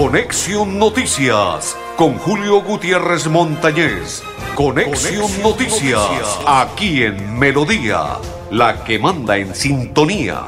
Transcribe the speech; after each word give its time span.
Conexión 0.00 0.78
Noticias 0.78 1.76
con 1.94 2.16
Julio 2.16 2.62
Gutiérrez 2.62 3.26
Montañez. 3.26 4.22
Conexión, 4.54 5.30
Noticias, 5.42 6.38
aquí 6.46 7.02
en 7.02 7.38
Melodía, 7.38 8.16
la 8.50 8.82
que 8.82 8.98
manda 8.98 9.36
en 9.36 9.54
sintonía. 9.54 10.38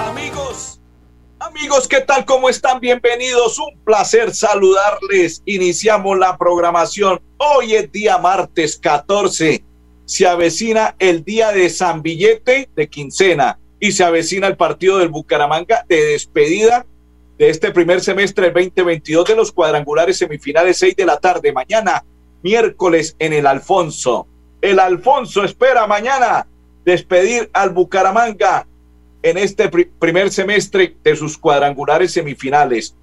Amigos, 0.00 0.80
amigos, 1.38 1.86
¿qué 1.86 2.00
tal? 2.00 2.24
¿Cómo 2.24 2.48
están? 2.48 2.80
Bienvenidos. 2.80 3.56
Un 3.60 3.84
placer 3.84 4.34
saludarles. 4.34 5.44
Iniciamos 5.46 6.18
la 6.18 6.36
programación. 6.36 7.22
Hoy 7.36 7.76
es 7.76 7.92
día 7.92 8.18
martes 8.18 8.76
14 8.76 9.64
se 10.04 10.26
avecina 10.26 10.96
el 10.98 11.24
día 11.24 11.52
de 11.52 11.70
San 11.70 12.02
Billete 12.02 12.68
de 12.74 12.88
quincena 12.88 13.58
y 13.80 13.92
se 13.92 14.04
avecina 14.04 14.46
el 14.46 14.56
partido 14.56 14.98
del 14.98 15.08
Bucaramanga 15.08 15.84
de 15.88 16.04
despedida 16.04 16.86
de 17.38 17.48
este 17.48 17.70
primer 17.72 18.00
semestre 18.00 18.50
del 18.50 18.54
2022 18.54 19.28
de 19.28 19.36
los 19.36 19.52
cuadrangulares 19.52 20.18
semifinales 20.18 20.78
6 20.78 20.96
de 20.96 21.06
la 21.06 21.18
tarde. 21.18 21.52
Mañana, 21.52 22.04
miércoles, 22.42 23.16
en 23.18 23.32
el 23.32 23.46
Alfonso. 23.46 24.26
El 24.60 24.78
Alfonso 24.78 25.44
espera 25.44 25.86
mañana 25.86 26.46
despedir 26.84 27.50
al 27.52 27.70
Bucaramanga 27.70 28.66
en 29.22 29.38
este 29.38 29.68
primer 29.68 30.30
semestre 30.30 30.96
de 31.02 31.16
sus 31.16 31.38
cuadrangulares 31.38 32.12
semifinales. 32.12 32.94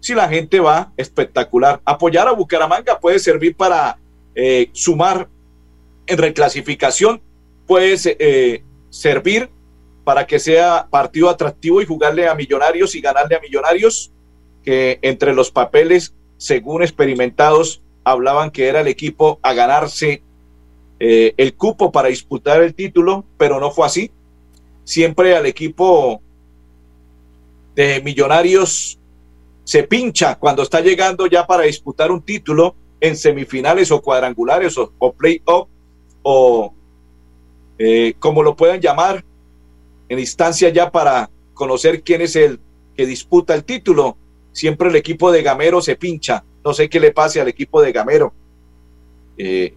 Si 0.00 0.14
la 0.14 0.28
gente 0.28 0.60
va, 0.60 0.92
espectacular. 0.96 1.80
Apoyar 1.84 2.28
a 2.28 2.32
Bucaramanga 2.32 2.98
puede 3.00 3.18
servir 3.18 3.56
para 3.56 3.98
eh, 4.34 4.68
sumar 4.72 5.28
en 6.12 6.18
reclasificación 6.18 7.22
puede 7.66 7.96
eh, 8.04 8.62
servir 8.90 9.48
para 10.04 10.26
que 10.26 10.38
sea 10.38 10.88
partido 10.90 11.30
atractivo 11.30 11.80
y 11.80 11.86
jugarle 11.86 12.28
a 12.28 12.34
Millonarios 12.34 12.94
y 12.94 13.00
ganarle 13.00 13.36
a 13.36 13.40
Millonarios, 13.40 14.12
que 14.62 14.98
entre 15.02 15.32
los 15.32 15.50
papeles, 15.50 16.14
según 16.36 16.82
experimentados, 16.82 17.82
hablaban 18.04 18.50
que 18.50 18.66
era 18.66 18.80
el 18.80 18.88
equipo 18.88 19.38
a 19.42 19.54
ganarse 19.54 20.22
eh, 21.00 21.34
el 21.36 21.54
cupo 21.54 21.90
para 21.92 22.08
disputar 22.08 22.62
el 22.62 22.74
título, 22.74 23.24
pero 23.38 23.58
no 23.58 23.70
fue 23.70 23.86
así. 23.86 24.10
Siempre 24.84 25.36
al 25.36 25.46
equipo 25.46 26.20
de 27.74 28.02
Millonarios 28.02 28.98
se 29.64 29.84
pincha 29.84 30.38
cuando 30.38 30.62
está 30.62 30.80
llegando 30.80 31.26
ya 31.26 31.46
para 31.46 31.62
disputar 31.62 32.10
un 32.10 32.20
título 32.22 32.74
en 33.00 33.16
semifinales 33.16 33.90
o 33.90 34.02
cuadrangulares 34.02 34.76
o, 34.76 34.92
o 34.98 35.12
play-off 35.12 35.68
o 36.22 36.72
eh, 37.78 38.14
como 38.18 38.42
lo 38.42 38.54
puedan 38.54 38.80
llamar, 38.80 39.24
en 40.08 40.18
instancia 40.18 40.68
ya 40.68 40.90
para 40.90 41.30
conocer 41.54 42.02
quién 42.02 42.20
es 42.20 42.36
el 42.36 42.60
que 42.96 43.06
disputa 43.06 43.54
el 43.54 43.64
título. 43.64 44.16
Siempre 44.52 44.88
el 44.88 44.96
equipo 44.96 45.32
de 45.32 45.42
Gamero 45.42 45.80
se 45.80 45.96
pincha. 45.96 46.44
No 46.64 46.74
sé 46.74 46.88
qué 46.88 47.00
le 47.00 47.12
pase 47.12 47.40
al 47.40 47.48
equipo 47.48 47.80
de 47.80 47.92
Gamero. 47.92 48.32
Eh, 49.38 49.74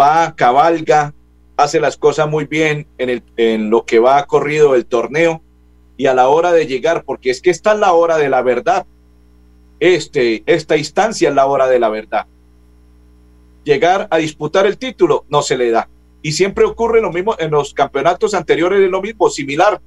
va, 0.00 0.34
cabalga, 0.34 1.14
hace 1.56 1.80
las 1.80 1.96
cosas 1.96 2.28
muy 2.28 2.46
bien 2.46 2.86
en, 2.96 3.10
el, 3.10 3.22
en 3.36 3.70
lo 3.70 3.84
que 3.84 3.98
va 3.98 4.26
corrido 4.26 4.74
el 4.74 4.86
torneo 4.86 5.42
y 5.96 6.06
a 6.06 6.14
la 6.14 6.28
hora 6.28 6.52
de 6.52 6.66
llegar, 6.66 7.04
porque 7.04 7.30
es 7.30 7.42
que 7.42 7.50
está 7.50 7.74
la 7.74 7.92
hora 7.92 8.16
de 8.16 8.28
la 8.28 8.42
verdad. 8.42 8.86
Este, 9.80 10.42
esta 10.46 10.76
instancia 10.76 11.28
es 11.28 11.34
la 11.34 11.46
hora 11.46 11.68
de 11.68 11.78
la 11.78 11.88
verdad 11.88 12.26
llegar 13.68 14.08
a 14.10 14.16
disputar 14.16 14.64
el 14.64 14.78
título, 14.78 15.26
no 15.28 15.42
se 15.42 15.58
le 15.58 15.70
da. 15.70 15.90
Y 16.22 16.32
siempre 16.32 16.64
ocurre 16.64 17.02
lo 17.02 17.12
mismo 17.12 17.36
en 17.38 17.50
los 17.50 17.74
campeonatos 17.74 18.32
anteriores, 18.32 18.80
de 18.80 18.88
lo 18.88 19.02
mismo, 19.02 19.28
similar. 19.28 19.78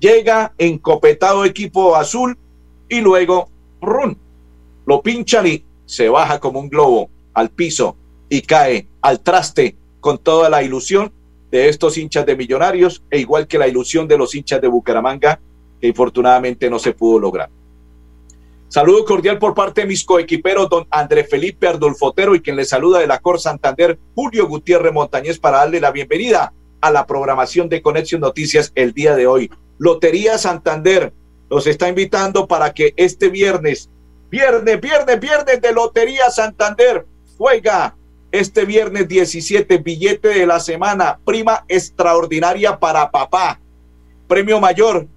Llega 0.00 0.52
encopetado 0.58 1.44
equipo 1.44 1.94
azul 1.94 2.36
y 2.88 3.00
luego 3.00 3.48
run, 3.80 4.18
lo 4.84 5.00
pinchan 5.00 5.46
y 5.46 5.64
se 5.86 6.08
baja 6.08 6.40
como 6.40 6.58
un 6.58 6.68
globo 6.68 7.08
al 7.32 7.50
piso 7.50 7.96
y 8.28 8.42
cae 8.42 8.88
al 9.00 9.20
traste 9.20 9.76
con 10.00 10.18
toda 10.18 10.50
la 10.50 10.64
ilusión 10.64 11.12
de 11.52 11.68
estos 11.68 11.98
hinchas 11.98 12.26
de 12.26 12.34
millonarios 12.36 13.02
e 13.10 13.20
igual 13.20 13.46
que 13.46 13.58
la 13.58 13.68
ilusión 13.68 14.08
de 14.08 14.18
los 14.18 14.34
hinchas 14.34 14.60
de 14.60 14.66
Bucaramanga 14.66 15.38
que 15.80 15.86
infortunadamente 15.86 16.68
no 16.68 16.80
se 16.80 16.92
pudo 16.92 17.20
lograr. 17.20 17.48
Saludo 18.70 19.04
cordial 19.04 19.40
por 19.40 19.52
parte 19.52 19.80
de 19.80 19.88
mis 19.88 20.04
coequiperos, 20.04 20.70
don 20.70 20.86
André 20.90 21.24
Felipe 21.24 21.66
Ardolfotero 21.66 22.36
y 22.36 22.40
quien 22.40 22.54
le 22.54 22.64
saluda 22.64 23.00
de 23.00 23.08
la 23.08 23.18
Cor 23.18 23.40
Santander, 23.40 23.98
Julio 24.14 24.46
Gutiérrez 24.46 24.92
Montañez, 24.92 25.40
para 25.40 25.56
darle 25.58 25.80
la 25.80 25.90
bienvenida 25.90 26.52
a 26.80 26.92
la 26.92 27.04
programación 27.04 27.68
de 27.68 27.82
Conexión 27.82 28.20
Noticias 28.20 28.70
el 28.76 28.92
día 28.92 29.16
de 29.16 29.26
hoy. 29.26 29.50
Lotería 29.78 30.38
Santander 30.38 31.12
los 31.48 31.66
está 31.66 31.88
invitando 31.88 32.46
para 32.46 32.72
que 32.72 32.94
este 32.96 33.28
viernes, 33.28 33.90
viernes, 34.30 34.80
viernes, 34.80 35.18
viernes 35.18 35.60
de 35.60 35.72
Lotería 35.72 36.30
Santander, 36.30 37.06
juega 37.36 37.96
este 38.30 38.66
viernes 38.66 39.08
17, 39.08 39.78
billete 39.78 40.28
de 40.28 40.46
la 40.46 40.60
semana, 40.60 41.18
prima 41.24 41.64
extraordinaria 41.66 42.78
para 42.78 43.10
papá, 43.10 43.60
premio 44.28 44.60
mayor 44.60 45.08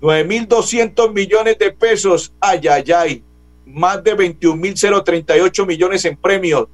9.200 0.00 1.12
millones 1.12 1.58
de 1.58 1.72
pesos. 1.72 2.32
Ay, 2.40 2.60
ay, 2.68 2.84
ay. 2.92 3.24
Más 3.66 4.02
de 4.02 4.16
21.038 4.16 5.66
millones 5.66 6.04
en 6.04 6.16
premios. 6.16 6.68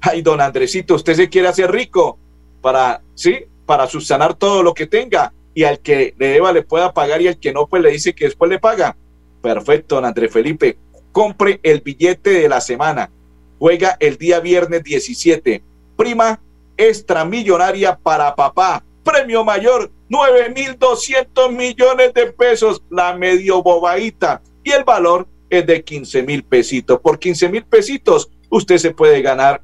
Ay, 0.00 0.22
don 0.22 0.40
Andresito, 0.40 0.94
usted 0.94 1.14
se 1.14 1.28
quiere 1.28 1.48
hacer 1.48 1.70
rico 1.70 2.18
para, 2.60 3.02
¿sí? 3.14 3.46
Para 3.64 3.86
subsanar 3.86 4.34
todo 4.34 4.62
lo 4.62 4.74
que 4.74 4.86
tenga 4.86 5.32
y 5.54 5.64
al 5.64 5.78
que 5.78 6.14
le 6.18 6.28
deba 6.28 6.52
le 6.52 6.62
pueda 6.62 6.92
pagar 6.92 7.22
y 7.22 7.28
al 7.28 7.38
que 7.38 7.52
no, 7.52 7.66
pues 7.66 7.82
le 7.82 7.90
dice 7.90 8.14
que 8.14 8.26
después 8.26 8.50
le 8.50 8.58
paga. 8.58 8.96
Perfecto, 9.40 9.94
don 9.94 10.04
Andrés 10.04 10.32
Felipe. 10.32 10.76
Compre 11.12 11.60
el 11.62 11.80
billete 11.80 12.30
de 12.30 12.48
la 12.48 12.60
semana. 12.60 13.10
Juega 13.58 13.96
el 14.00 14.18
día 14.18 14.40
viernes 14.40 14.82
17. 14.82 15.62
Prima 15.96 16.40
extramillonaria 16.76 17.96
para 17.96 18.34
papá. 18.34 18.84
Premio 19.04 19.44
mayor 19.44 19.92
9.200 20.08 21.52
millones 21.52 22.14
de 22.14 22.32
pesos, 22.32 22.82
la 22.90 23.14
medio 23.14 23.62
bobadita. 23.62 24.42
Y 24.62 24.70
el 24.70 24.82
valor 24.84 25.28
es 25.50 25.66
de 25.66 25.84
15 25.84 26.22
mil 26.22 26.42
pesitos. 26.42 26.98
Por 27.00 27.18
15 27.18 27.48
mil 27.50 27.64
pesitos, 27.64 28.30
usted 28.50 28.78
se 28.78 28.92
puede 28.92 29.20
ganar 29.22 29.62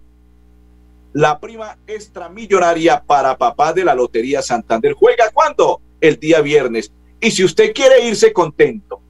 la 1.13 1.41
prima 1.41 1.77
extramillonaria 1.87 3.03
para 3.03 3.37
papá 3.37 3.73
de 3.73 3.85
la 3.85 3.95
Lotería 3.95 4.43
Santander. 4.43 4.93
¿Juega 4.93 5.31
cuándo? 5.33 5.81
El 6.01 6.19
día 6.19 6.41
viernes. 6.41 6.93
Y 7.21 7.31
si 7.31 7.45
usted 7.45 7.73
quiere 7.75 8.07
irse 8.07 8.33
contento, 8.33 9.01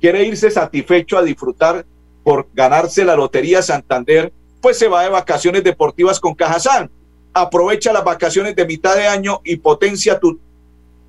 quiere 0.00 0.24
irse 0.24 0.50
satisfecho 0.50 1.16
a 1.18 1.22
disfrutar 1.22 1.86
por 2.22 2.48
ganarse 2.52 3.04
la 3.04 3.16
Lotería 3.16 3.62
Santander, 3.62 4.32
pues 4.60 4.78
se 4.78 4.88
va 4.88 5.02
de 5.02 5.08
vacaciones 5.08 5.64
deportivas 5.64 6.20
con 6.20 6.34
Cajazán. 6.34 6.90
Aprovecha 7.32 7.92
las 7.92 8.04
vacaciones 8.04 8.56
de 8.56 8.66
mitad 8.66 8.96
de 8.96 9.06
año 9.06 9.40
y 9.44 9.56
potencia 9.56 10.18
tu 10.18 10.38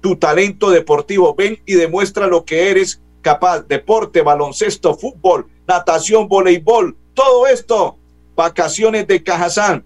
tu 0.02 0.16
talento 0.16 0.72
deportivo. 0.72 1.34
Ven 1.36 1.62
y 1.66 1.76
demuestra 1.76 2.28
lo 2.28 2.44
que 2.44 2.70
eres 2.72 3.00
capaz. 3.22 3.62
Deporte, 3.62 4.22
baloncesto, 4.22 4.96
fútbol, 4.96 5.48
natación, 5.68 6.28
voleibol, 6.28 6.98
todo 7.14 7.48
esto. 7.48 7.98
Vacaciones 8.36 9.08
de 9.08 9.24
Cajazán. 9.24 9.86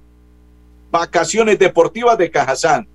Vacaciones 0.90 1.60
deportivas 1.60 2.18
de 2.18 2.32
Cajazán. 2.32 2.88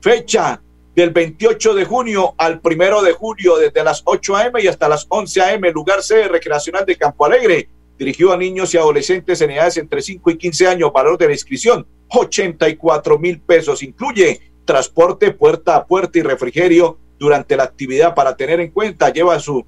Fecha 0.00 0.62
del 0.94 1.10
28 1.10 1.74
de 1.74 1.84
junio 1.84 2.34
al 2.38 2.60
primero 2.60 3.02
de 3.02 3.12
julio, 3.12 3.56
desde 3.56 3.82
las 3.82 4.02
8 4.04 4.36
a.m. 4.36 4.62
y 4.62 4.68
hasta 4.68 4.88
las 4.88 5.06
11 5.08 5.40
a.m. 5.42 5.70
Lugar 5.72 6.02
sede 6.02 6.28
recreacional 6.28 6.86
de 6.86 6.96
Campo 6.96 7.26
Alegre. 7.26 7.68
Dirigido 8.00 8.32
a 8.32 8.38
niños 8.38 8.72
y 8.72 8.78
adolescentes 8.78 9.42
en 9.42 9.50
edades 9.50 9.76
entre 9.76 10.00
5 10.00 10.30
y 10.30 10.38
15 10.38 10.68
años. 10.68 10.90
Valor 10.90 11.18
de 11.18 11.26
la 11.26 11.32
inscripción, 11.32 11.86
84 12.08 13.18
mil 13.18 13.42
pesos. 13.42 13.82
Incluye 13.82 14.40
transporte 14.64 15.32
puerta 15.32 15.76
a 15.76 15.86
puerta 15.86 16.18
y 16.18 16.22
refrigerio 16.22 16.96
durante 17.18 17.58
la 17.58 17.64
actividad 17.64 18.14
para 18.14 18.34
tener 18.36 18.58
en 18.58 18.70
cuenta. 18.70 19.12
Lleva 19.12 19.38
su 19.38 19.66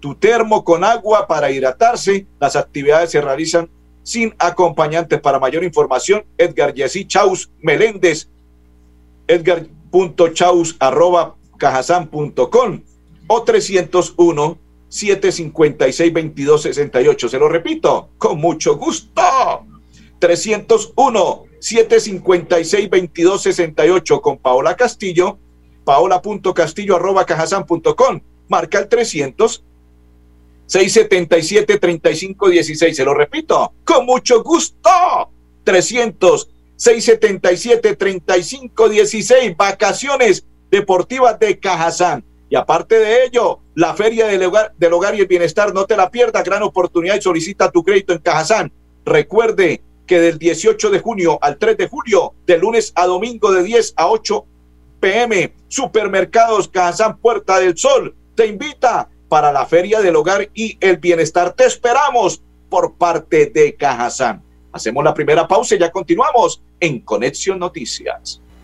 tu 0.00 0.16
termo 0.16 0.64
con 0.64 0.82
agua 0.82 1.28
para 1.28 1.52
hidratarse. 1.52 2.26
Las 2.40 2.56
actividades 2.56 3.12
se 3.12 3.20
realizan 3.20 3.70
sin 4.02 4.34
acompañantes. 4.40 5.20
Para 5.20 5.38
mayor 5.38 5.62
información, 5.62 6.24
Edgar 6.36 6.74
Yesí 6.74 7.06
Chaus 7.06 7.48
Meléndez, 7.60 8.28
edgar.chaus 9.28 10.74
arroba 10.80 11.36
cajasan.com 11.58 12.82
o 13.28 13.42
301 13.44 14.58
756 14.88 16.12
2268. 16.12 17.28
Se 17.28 17.38
lo 17.38 17.48
repito, 17.48 18.10
con 18.18 18.40
mucho 18.40 18.76
gusto. 18.76 19.22
301 20.18 21.48
756-2268 21.60 24.20
con 24.20 24.38
Paola 24.38 24.76
Castillo, 24.76 25.38
paola.castillo 25.84 26.96
arroba 26.96 27.24
cajasan.com. 27.26 28.20
Marca 28.48 28.78
el 28.78 28.88
300 28.88 29.64
677 30.66 31.78
3516. 31.78 32.96
Se 32.96 33.04
lo 33.04 33.14
repito, 33.14 33.74
con 33.84 34.06
mucho 34.06 34.42
gusto. 34.42 34.88
300 35.64 36.48
677-3516. 36.78 39.56
Vacaciones 39.56 40.46
deportivas 40.70 41.38
de 41.40 41.58
Cajazán. 41.58 42.24
Y 42.50 42.56
aparte 42.56 42.98
de 42.98 43.24
ello, 43.24 43.60
la 43.74 43.94
Feria 43.94 44.26
del 44.26 44.42
Hogar, 44.44 44.72
del 44.78 44.92
Hogar 44.92 45.14
y 45.14 45.20
el 45.20 45.26
Bienestar, 45.26 45.74
no 45.74 45.84
te 45.84 45.96
la 45.96 46.10
pierdas, 46.10 46.44
gran 46.44 46.62
oportunidad 46.62 47.16
y 47.16 47.22
solicita 47.22 47.70
tu 47.70 47.82
crédito 47.82 48.12
en 48.12 48.20
Cajazán. 48.20 48.72
Recuerde 49.04 49.82
que 50.06 50.20
del 50.20 50.38
18 50.38 50.90
de 50.90 51.00
junio 51.00 51.38
al 51.42 51.58
3 51.58 51.76
de 51.76 51.88
julio, 51.88 52.34
de 52.46 52.58
lunes 52.58 52.92
a 52.94 53.06
domingo 53.06 53.52
de 53.52 53.62
10 53.62 53.94
a 53.96 54.08
8 54.08 54.46
pm, 55.00 55.52
Supermercados 55.68 56.68
Cajazán 56.68 57.18
Puerta 57.18 57.58
del 57.60 57.76
Sol 57.76 58.14
te 58.38 58.46
invita 58.46 59.10
para 59.28 59.50
la 59.50 59.66
Feria 59.66 60.00
del 60.00 60.14
Hogar 60.14 60.48
y 60.54 60.78
el 60.80 60.98
Bienestar. 60.98 61.54
Te 61.54 61.64
esperamos 61.64 62.40
por 62.70 62.96
parte 62.96 63.46
de 63.46 63.74
Cajazán. 63.74 64.44
Hacemos 64.70 65.02
la 65.02 65.12
primera 65.12 65.48
pausa 65.48 65.74
y 65.74 65.78
ya 65.80 65.90
continuamos 65.90 66.62
en 66.78 67.00
Conexión 67.00 67.58
Noticias. 67.58 68.40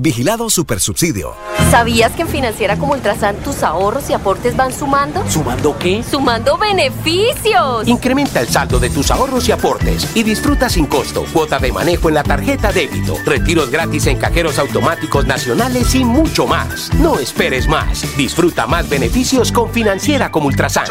Vigilado 0.00 0.48
Supersubsidio. 0.48 1.34
¿Sabías 1.70 2.12
que 2.12 2.22
en 2.22 2.28
Financiera 2.28 2.78
como 2.78 2.94
Ultrasan 2.94 3.36
tus 3.36 3.62
ahorros 3.62 4.08
y 4.08 4.14
aportes 4.14 4.56
van 4.56 4.72
sumando? 4.72 5.22
¿Sumando 5.28 5.76
qué? 5.78 6.02
¡Sumando 6.02 6.56
beneficios! 6.56 7.86
Incrementa 7.86 8.40
el 8.40 8.48
saldo 8.48 8.80
de 8.80 8.88
tus 8.88 9.10
ahorros 9.10 9.46
y 9.48 9.52
aportes 9.52 10.16
y 10.16 10.22
disfruta 10.22 10.70
sin 10.70 10.86
costo 10.86 11.26
cuota 11.30 11.58
de 11.58 11.70
manejo 11.70 12.08
en 12.08 12.14
la 12.14 12.22
tarjeta 12.22 12.72
débito, 12.72 13.16
retiros 13.26 13.70
gratis 13.70 14.06
en 14.06 14.16
cajeros 14.16 14.58
automáticos 14.58 15.26
nacionales 15.26 15.94
y 15.94 16.04
mucho 16.04 16.46
más. 16.46 16.90
No 16.94 17.18
esperes 17.18 17.68
más. 17.68 18.16
Disfruta 18.16 18.66
más 18.66 18.88
beneficios 18.88 19.52
con 19.52 19.70
Financiera 19.70 20.30
como 20.30 20.46
Ultrasan. 20.46 20.86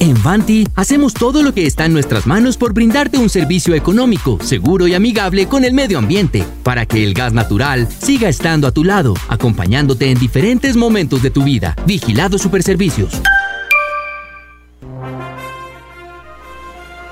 En 0.00 0.20
Vanti 0.22 0.66
hacemos 0.74 1.14
todo 1.14 1.42
lo 1.42 1.54
que 1.54 1.66
está 1.66 1.84
en 1.84 1.92
nuestras 1.92 2.26
manos 2.26 2.56
por 2.56 2.72
brindarte 2.72 3.18
un 3.18 3.28
servicio 3.28 3.74
económico, 3.74 4.38
seguro 4.42 4.88
y 4.88 4.94
amigable 4.94 5.46
con 5.46 5.64
el 5.64 5.74
medio 5.74 5.98
ambiente, 5.98 6.44
para 6.64 6.86
que 6.86 7.04
el 7.04 7.14
gas 7.14 7.32
natural 7.32 7.86
siga 7.86 8.28
estando 8.28 8.66
a 8.66 8.72
tu 8.72 8.79
lado, 8.84 9.14
acompañándote 9.28 10.10
en 10.10 10.18
diferentes 10.18 10.76
momentos 10.76 11.22
de 11.22 11.30
tu 11.30 11.42
vida. 11.42 11.76
Vigilado 11.86 12.38
Superservicios. 12.38 13.20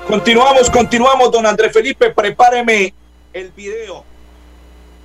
Continuamos, 0.07 0.69
continuamos, 0.71 1.31
don 1.31 1.45
Andrés 1.45 1.71
Felipe, 1.71 2.09
prepáreme 2.09 2.93
el 3.31 3.51
video 3.51 4.03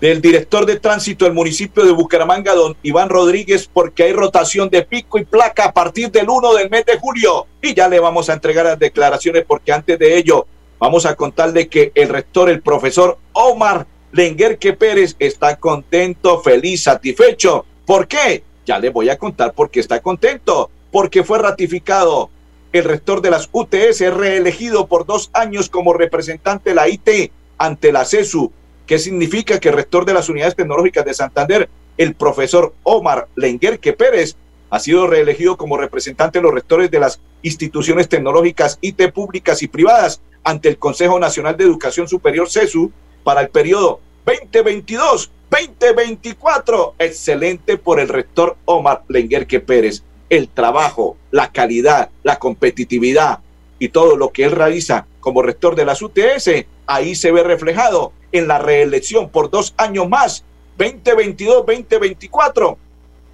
del 0.01 0.21
director 0.21 0.67
de 0.67 0.79
tránsito 0.81 1.25
del 1.25 1.35
municipio 1.35 1.85
de 1.85 1.93
Bucaramanga, 1.93 2.55
don 2.55 2.77
Iván 2.83 3.09
Rodríguez, 3.09 3.69
porque 3.73 4.03
hay 4.03 4.13
rotación 4.13 4.69
de 4.69 4.83
pico 4.83 5.19
y 5.19 5.25
placa 5.25 5.67
a 5.67 5.73
partir 5.73 6.11
del 6.11 6.29
1 6.29 6.55
del 6.55 6.71
mes 6.71 6.85
de 6.85 6.99
julio. 6.99 7.47
Y 7.63 7.75
ya 7.75 7.89
le 7.89 8.01
vamos 8.01 8.29
a 8.29 8.35
entregar 8.35 8.67
las 8.67 8.79
declaraciones, 8.79 9.45
porque 9.47 9.73
antes 9.73 9.99
de 9.99 10.17
ello 10.17 10.47
vamos 10.79 11.07
a 11.07 11.15
contarle 11.15 11.69
que 11.69 11.93
el 11.95 12.09
rector, 12.09 12.51
el 12.51 12.61
profesor 12.61 13.19
Omar 13.33 13.87
Lenguerque 14.15 14.75
Pérez, 14.75 15.17
está 15.19 15.57
contento, 15.57 16.41
feliz, 16.41 16.85
satisfecho. 16.85 17.67
¿Por 17.85 18.07
qué? 18.07 18.45
Ya 18.65 18.79
le 18.79 18.91
voy 18.91 19.11
a 19.11 19.19
contar 19.19 19.55
por 19.55 19.71
qué 19.71 19.81
está 19.81 20.01
contento. 20.01 20.71
Porque 20.93 21.25
fue 21.25 21.41
ratificado 21.41 22.31
el 22.73 22.85
rector 22.85 23.21
de 23.23 23.31
las 23.31 23.49
UTS, 23.51 24.15
reelegido 24.15 24.87
por 24.87 25.05
dos 25.05 25.31
años 25.33 25.69
como 25.69 25.95
representante 25.95 26.71
de 26.71 26.77
la 26.77 26.89
IT 26.89 27.33
ante 27.59 27.93
la 27.93 28.05
CESU 28.05 28.53
¿Qué 28.87 29.01
significa 29.01 29.59
que 29.59 29.71
el 29.71 29.75
rector 29.75 30.05
de 30.05 30.15
las 30.15 30.29
unidades 30.29 30.55
tecnológicas 30.55 31.05
de 31.05 31.15
Santander, 31.15 31.69
el 31.97 32.15
profesor 32.15 32.73
Omar 32.85 33.27
Lenguerque 33.35 33.95
Pérez, 33.95 34.37
ha 34.71 34.79
sido 34.79 35.09
reelegido 35.09 35.57
como 35.57 35.77
representante 35.77 36.39
de 36.39 36.43
los 36.45 36.55
rectores 36.55 36.89
de 36.89 37.01
las 37.01 37.21
instituciones 37.43 38.09
tecnológicas 38.09 38.79
IT 38.81 39.13
públicas 39.13 39.61
y 39.65 39.69
privadas 39.69 40.21
ante 40.45 40.69
el 40.69 40.79
Consejo 40.79 41.19
Nacional 41.19 41.57
de 41.57 41.65
Educación 41.65 42.07
Superior 42.07 42.49
CESU 42.49 42.93
para 43.25 43.41
el 43.41 43.49
periodo 43.49 43.99
2022-2024. 44.27 46.93
Excelente 46.99 47.77
por 47.77 47.99
el 47.99 48.09
rector 48.09 48.57
Omar 48.67 49.03
Lenguerque 49.09 49.59
Pérez. 49.59 50.05
El 50.31 50.49
trabajo, 50.49 51.17
la 51.31 51.51
calidad, 51.51 52.11
la 52.23 52.39
competitividad 52.39 53.41
y 53.79 53.89
todo 53.89 54.17
lo 54.17 54.31
que 54.31 54.45
él 54.45 54.53
realiza 54.53 55.07
como 55.21 55.43
rector 55.43 55.75
de 55.75 55.85
las 55.85 56.01
UTS, 56.03 56.51
ahí 56.87 57.15
se 57.15 57.33
ve 57.33 57.43
reflejado 57.43 58.13
en 58.33 58.49
la 58.49 58.59
reelección 58.59 59.31
por 59.31 59.51
dos 59.51 59.75
años 59.77 60.09
más, 60.09 60.45
2022-2024, 60.79 62.77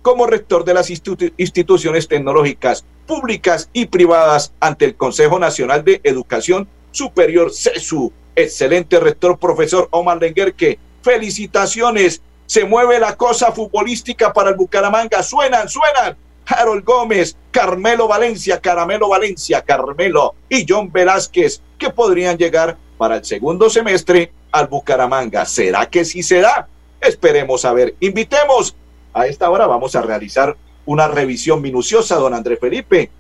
como 0.03 0.27
rector 0.27 0.65
de 0.65 0.75
las 0.75 0.91
instituciones 0.91 2.07
tecnológicas 2.07 2.85
públicas 3.07 3.71
y 3.73 3.87
privadas 3.87 4.53
ante 4.61 4.85
el 4.85 4.95
Consejo 4.95 5.39
Nacional 5.39 5.85
de 5.85 6.01
Educación 6.05 6.69
Superior 6.93 7.53
CESU. 7.53 8.13
Excelente 8.35 8.99
rector, 9.01 9.39
profesor 9.39 9.89
Omar 9.91 10.19
Lenguerque. 10.21 10.79
Felicitaciones. 11.03 12.23
Se 12.47 12.65
mueve 12.65 12.99
la 12.99 13.17
cosa 13.17 13.53
futbolística 13.53 14.33
para 14.33 14.51
el 14.51 14.57
Bucaramanga. 14.57 15.23
Suenan, 15.23 15.69
suenan. 15.69 16.17
Harold 16.47 16.85
Gómez, 16.85 17.37
Carmelo 17.53 18.09
Valencia, 18.09 18.61
Caramelo 18.61 19.09
Valencia, 19.09 19.63
Carmelo 19.63 20.35
y 20.49 20.67
John 20.69 20.91
Velázquez, 20.91 21.63
que 21.79 21.91
podrían 21.91 22.37
llegar 22.37 22.77
para 22.99 23.17
el 23.17 23.25
segundo 23.25 23.71
semestre 23.71 24.33
al 24.51 24.67
Bucaramanga. 24.67 25.45
¿Será 25.45 25.87
que 25.89 26.05
sí 26.05 26.23
se 26.23 26.41
da? 26.41 26.69
Esperemos 27.01 27.65
a 27.65 27.73
ver. 27.73 27.95
Invitemos. 28.01 28.75
A 29.13 29.27
esta 29.27 29.51
hora 29.51 29.67
vamos 29.67 29.97
a 29.97 30.03
realizar 30.03 30.57
una 30.87 31.09
revisión 31.09 31.61
minuciosa, 31.61 32.17
don 32.17 32.35
Andrés 32.35 32.59
Felipe, 32.61 33.11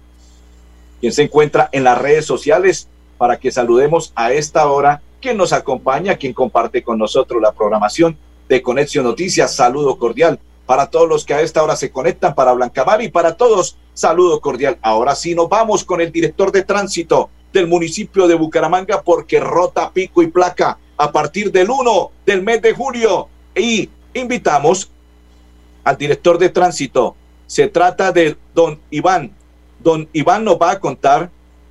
quien 1.00 1.12
se 1.12 1.22
encuentra 1.22 1.68
en 1.72 1.84
las 1.84 1.98
redes 1.98 2.24
sociales, 2.24 2.88
para 3.20 3.38
que 3.38 3.52
saludemos 3.52 4.14
a 4.14 4.32
esta 4.32 4.66
hora, 4.66 5.02
quien 5.20 5.36
nos 5.36 5.52
acompaña, 5.52 6.16
quien 6.16 6.32
comparte 6.32 6.82
con 6.82 6.96
nosotros 6.96 7.42
la 7.42 7.52
programación 7.52 8.16
de 8.48 8.62
Conexión 8.62 9.04
Noticias. 9.04 9.54
Saludo 9.54 9.98
cordial 9.98 10.40
para 10.64 10.86
todos 10.86 11.06
los 11.06 11.26
que 11.26 11.34
a 11.34 11.42
esta 11.42 11.62
hora 11.62 11.76
se 11.76 11.90
conectan, 11.90 12.34
para 12.34 12.54
Blancamar 12.54 13.02
y 13.02 13.10
para 13.10 13.36
todos, 13.36 13.76
saludo 13.92 14.40
cordial. 14.40 14.78
Ahora 14.80 15.14
sí 15.14 15.34
nos 15.34 15.50
vamos 15.50 15.84
con 15.84 16.00
el 16.00 16.10
director 16.10 16.50
de 16.50 16.62
tránsito 16.62 17.28
del 17.52 17.66
municipio 17.66 18.26
de 18.26 18.36
Bucaramanga 18.36 19.02
porque 19.02 19.38
rota 19.38 19.90
pico 19.90 20.22
y 20.22 20.28
placa 20.28 20.78
a 20.96 21.12
partir 21.12 21.52
del 21.52 21.68
1 21.68 22.10
del 22.24 22.40
mes 22.40 22.62
de 22.62 22.72
julio 22.72 23.28
y 23.54 23.90
invitamos 24.14 24.90
al 25.84 25.98
director 25.98 26.38
de 26.38 26.48
tránsito. 26.48 27.16
Se 27.46 27.68
trata 27.68 28.12
de 28.12 28.38
don 28.54 28.80
Iván. 28.90 29.32
Don 29.78 30.08
Iván 30.14 30.42
nos 30.42 30.56
va 30.56 30.70
a 30.70 30.80
contar, 30.80 31.30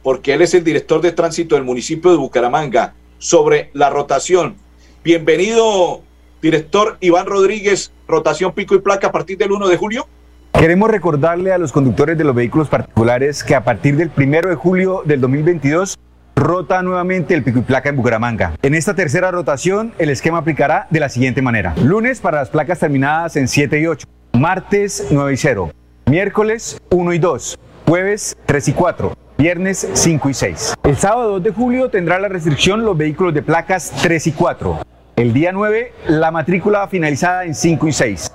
porque 0.09 0.33
él 0.33 0.41
es 0.41 0.55
el 0.55 0.63
director 0.63 1.01
de 1.01 1.11
tránsito 1.11 1.53
del 1.53 1.63
municipio 1.63 2.09
de 2.09 2.17
Bucaramanga, 2.17 2.95
sobre 3.19 3.69
la 3.73 3.91
rotación. 3.91 4.55
Bienvenido, 5.03 6.01
director 6.41 6.97
Iván 6.99 7.27
Rodríguez, 7.27 7.91
rotación 8.07 8.53
pico 8.53 8.73
y 8.73 8.79
placa 8.79 9.09
a 9.09 9.11
partir 9.11 9.37
del 9.37 9.51
1 9.51 9.67
de 9.67 9.77
julio. 9.77 10.07
Queremos 10.53 10.89
recordarle 10.89 11.53
a 11.53 11.59
los 11.59 11.71
conductores 11.71 12.17
de 12.17 12.23
los 12.23 12.33
vehículos 12.33 12.69
particulares 12.69 13.43
que 13.43 13.53
a 13.53 13.63
partir 13.63 13.97
del 13.97 14.09
1 14.17 14.49
de 14.49 14.55
julio 14.55 15.03
del 15.05 15.21
2022 15.21 15.99
rota 16.35 16.81
nuevamente 16.81 17.35
el 17.35 17.43
pico 17.43 17.59
y 17.59 17.61
placa 17.61 17.89
en 17.89 17.97
Bucaramanga. 17.97 18.53
En 18.63 18.73
esta 18.73 18.95
tercera 18.95 19.29
rotación, 19.29 19.93
el 19.99 20.09
esquema 20.09 20.39
aplicará 20.39 20.87
de 20.89 21.01
la 21.01 21.09
siguiente 21.09 21.43
manera. 21.43 21.75
Lunes 21.83 22.19
para 22.19 22.39
las 22.39 22.49
placas 22.49 22.79
terminadas 22.79 23.35
en 23.35 23.47
7 23.47 23.79
y 23.79 23.85
8. 23.85 24.07
Martes 24.33 25.05
9 25.11 25.33
y 25.33 25.37
0. 25.37 25.71
Miércoles 26.07 26.81
1 26.89 27.13
y 27.13 27.19
2. 27.19 27.59
Jueves 27.85 28.35
3 28.47 28.67
y 28.69 28.73
4. 28.73 29.28
Viernes 29.39 29.87
5 29.93 30.29
y 30.29 30.33
6. 30.33 30.73
El 30.83 30.97
sábado 30.97 31.31
2 31.35 31.43
de 31.43 31.51
julio 31.51 31.89
tendrá 31.89 32.19
la 32.19 32.27
restricción 32.27 32.83
los 32.83 32.97
vehículos 32.97 33.33
de 33.33 33.41
placas 33.41 33.93
3 34.01 34.27
y 34.27 34.31
4. 34.33 34.79
El 35.15 35.31
día 35.31 35.53
9, 35.53 35.93
la 36.07 36.29
matrícula 36.29 36.85
finalizada 36.89 37.45
en 37.45 37.55
5 37.55 37.87
y 37.87 37.93
6. 37.93 38.33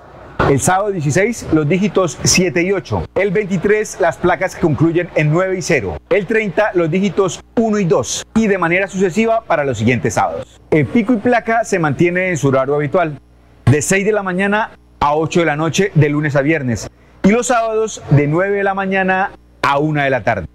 El 0.48 0.60
sábado 0.60 0.92
16, 0.92 1.48
los 1.52 1.68
dígitos 1.68 2.18
7 2.22 2.62
y 2.62 2.72
8. 2.72 3.04
El 3.16 3.32
23, 3.32 4.00
las 4.00 4.16
placas 4.16 4.54
que 4.54 4.62
concluyen 4.62 5.10
en 5.14 5.30
9 5.30 5.58
y 5.58 5.60
0. 5.60 5.98
El 6.08 6.24
30, 6.24 6.70
los 6.72 6.90
dígitos 6.90 7.44
1 7.54 7.78
y 7.80 7.84
2. 7.84 8.26
Y 8.36 8.46
de 8.46 8.56
manera 8.56 8.88
sucesiva 8.88 9.42
para 9.42 9.66
los 9.66 9.76
siguientes 9.76 10.14
sábados. 10.14 10.58
El 10.70 10.86
pico 10.86 11.12
y 11.12 11.16
placa 11.16 11.64
se 11.64 11.78
mantiene 11.78 12.30
en 12.30 12.38
su 12.38 12.48
horario 12.48 12.76
habitual, 12.76 13.20
de 13.66 13.82
6 13.82 14.06
de 14.06 14.12
la 14.12 14.22
mañana 14.22 14.70
a 15.00 15.14
8 15.16 15.40
de 15.40 15.46
la 15.46 15.56
noche, 15.56 15.92
de 15.94 16.08
lunes 16.08 16.34
a 16.34 16.40
viernes. 16.40 16.88
Y 17.24 17.28
los 17.28 17.48
sábados, 17.48 18.02
de 18.08 18.26
9 18.26 18.56
de 18.56 18.64
la 18.64 18.72
mañana 18.72 19.32
a 19.60 19.78
1 19.78 20.02
de 20.02 20.08
la 20.08 20.24
tarde. 20.24 20.46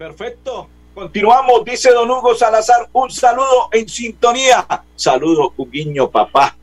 Perfecto. 0.00 0.66
Continuamos, 0.94 1.62
dice 1.62 1.90
don 1.90 2.10
Hugo 2.10 2.34
Salazar, 2.34 2.88
un 2.90 3.10
saludo 3.10 3.68
en 3.70 3.86
sintonía. 3.86 4.66
Saludo, 4.96 5.52
guiño 5.58 6.10
papá. 6.10 6.56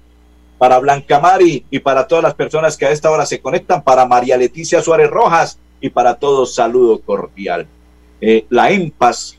Para 0.57 0.79
Blanca 0.79 1.19
Mari 1.19 1.63
y 1.69 1.77
para 1.77 2.07
todas 2.07 2.23
las 2.23 2.33
personas 2.33 2.75
que 2.75 2.87
a 2.87 2.89
esta 2.89 3.11
hora 3.11 3.27
se 3.27 3.39
conectan, 3.39 3.83
para 3.83 4.07
María 4.07 4.37
Leticia 4.37 4.81
Suárez 4.81 5.11
Rojas 5.11 5.59
y 5.79 5.91
para 5.91 6.15
todos, 6.15 6.55
saludo 6.55 6.99
cordial. 6.99 7.67
Eh, 8.21 8.47
la 8.49 8.71
EMPAS, 8.71 9.37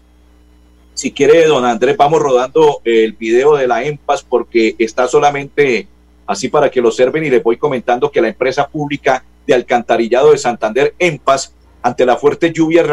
si 0.94 1.10
quiere, 1.10 1.46
don 1.46 1.64
Andrés, 1.64 1.96
vamos 1.96 2.22
rodando 2.22 2.80
el 2.84 3.14
video 3.14 3.56
de 3.56 3.66
la 3.66 3.82
EMPAS 3.82 4.22
porque 4.22 4.76
está 4.78 5.08
solamente 5.08 5.88
así 6.24 6.48
para 6.48 6.70
que 6.70 6.80
lo 6.80 6.90
observen 6.90 7.24
y 7.24 7.30
les 7.30 7.42
voy 7.42 7.56
comentando 7.56 8.12
que 8.12 8.20
la 8.20 8.28
empresa 8.28 8.68
pública 8.68 9.24
de 9.44 9.54
alcantarillado 9.54 10.30
de 10.30 10.38
Santander, 10.38 10.94
EMPAS, 11.00 11.52
ante 11.82 12.06
la 12.06 12.16
fuerte 12.16 12.52
lluvia 12.52 12.84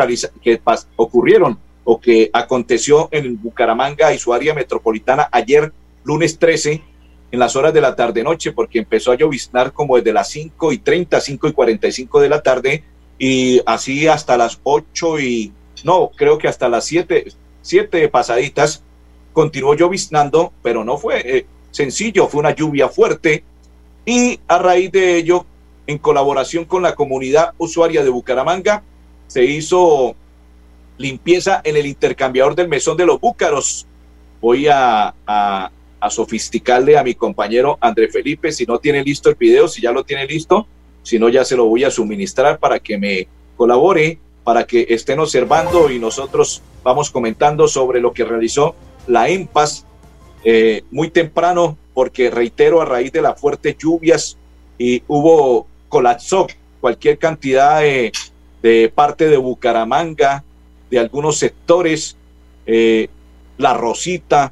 que 0.42 0.62
ocurrieron 0.96 1.60
o 1.84 2.00
que 2.00 2.30
aconteció 2.34 3.10
en 3.12 3.42
Bucaramanga 3.42 4.13
y 4.13 4.18
su 4.18 4.34
área 4.34 4.54
metropolitana 4.54 5.30
ayer, 5.32 5.72
lunes 6.04 6.39
13, 6.39 6.82
en 7.32 7.39
las 7.39 7.56
horas 7.56 7.74
de 7.74 7.82
la 7.82 7.96
tarde-noche, 7.96 8.51
porque 8.51 8.80
empezó 8.80 9.12
a 9.12 9.15
lloviznar 9.15 9.72
como 9.74 9.98
desde 9.98 10.13
las 10.13 10.30
5 10.30 10.72
y 10.72 10.77
30, 10.80 11.20
5 11.20 11.48
y 11.48 11.51
45 11.54 12.20
de 12.20 12.30
la 12.30 12.42
tarde, 12.42 12.84
y 13.20 13.62
así 13.65 14.08
hasta 14.08 14.38
las 14.38 14.60
8 14.63 15.20
y, 15.20 15.54
no, 15.84 16.12
creo 16.15 16.38
que 16.38 16.48
hasta 16.48 16.70
las 16.70 16.86
7, 16.86 17.25
7 17.62 18.10
pasaditas, 18.10 18.84
continuó 19.34 19.75
lloviznando, 19.75 20.54
pero 20.63 20.84
no 20.84 20.98
fue 20.98 21.38
eh, 21.38 21.46
sencillo, 21.72 22.27
fue 22.27 22.39
una 22.39 22.56
lluvia 22.56 22.89
fuerte, 22.89 23.44
y 24.06 24.39
a 24.48 24.58
raíz 24.58 24.92
de 24.92 25.18
ello, 25.18 25.46
en 25.88 25.98
colaboración 25.98 26.65
con 26.65 26.84
la 26.84 26.96
comunidad 26.96 27.54
usuaria 27.58 28.04
de 28.04 28.10
Bucaramanga, 28.10 28.84
se 29.27 29.44
hizo 29.44 30.15
limpieza 30.98 31.62
en 31.63 31.75
el 31.77 31.86
intercambiador 31.86 32.56
del 32.56 32.68
mesón 32.68 32.98
de 32.98 33.06
los 33.06 33.20
búcaros. 33.20 33.86
Voy 34.42 34.68
a, 34.70 35.13
sofisticarle 36.08 37.00
a 37.00 37.04
mi 37.04 37.15
compañero 37.15 37.80
André 37.82 38.10
Felipe 38.10 38.51
si 38.51 38.63
no 38.68 38.77
tiene 38.77 39.04
listo 39.04 39.27
el 39.30 39.36
video, 39.36 39.68
si 39.68 39.82
ya 39.82 39.92
lo 39.92 40.04
tiene 40.04 40.27
listo, 40.27 40.68
si 41.01 41.18
no 41.18 41.30
ya 41.30 41.44
se 41.44 41.56
lo 41.56 41.65
voy 41.65 41.84
a 41.84 41.89
suministrar 41.89 42.60
para 42.60 42.80
que 42.80 43.00
me 43.00 43.27
colabore, 43.58 44.20
para 44.44 44.68
que 44.68 44.86
estén 44.89 45.20
observando 45.20 45.89
y 45.89 45.98
nosotros 45.98 46.62
vamos 46.84 47.10
comentando 47.10 47.68
sobre 47.68 48.00
lo 48.00 48.13
que 48.13 48.24
realizó 48.24 48.75
la 49.08 49.30
EMPAS 49.30 49.88
eh, 50.44 50.84
muy 50.92 51.10
temprano, 51.10 51.75
porque 51.96 52.30
reitero, 52.30 52.82
a 52.82 52.86
raíz 52.86 53.12
de 53.12 53.24
las 53.24 53.42
fuertes 53.42 53.75
lluvias 53.80 54.38
y 54.77 55.01
hubo 55.08 55.65
colapsó 55.96 56.48
cualquier 56.82 57.18
cantidad 57.18 57.80
de, 57.80 58.92
parte 58.94 59.30
de 59.30 59.38
Bucaramanga, 59.38 60.44
de 60.92 61.00
algunos 61.00 61.38
sectores, 61.38 62.18
eh, 62.66 63.08
La 63.58 63.74
Rosita, 63.74 64.52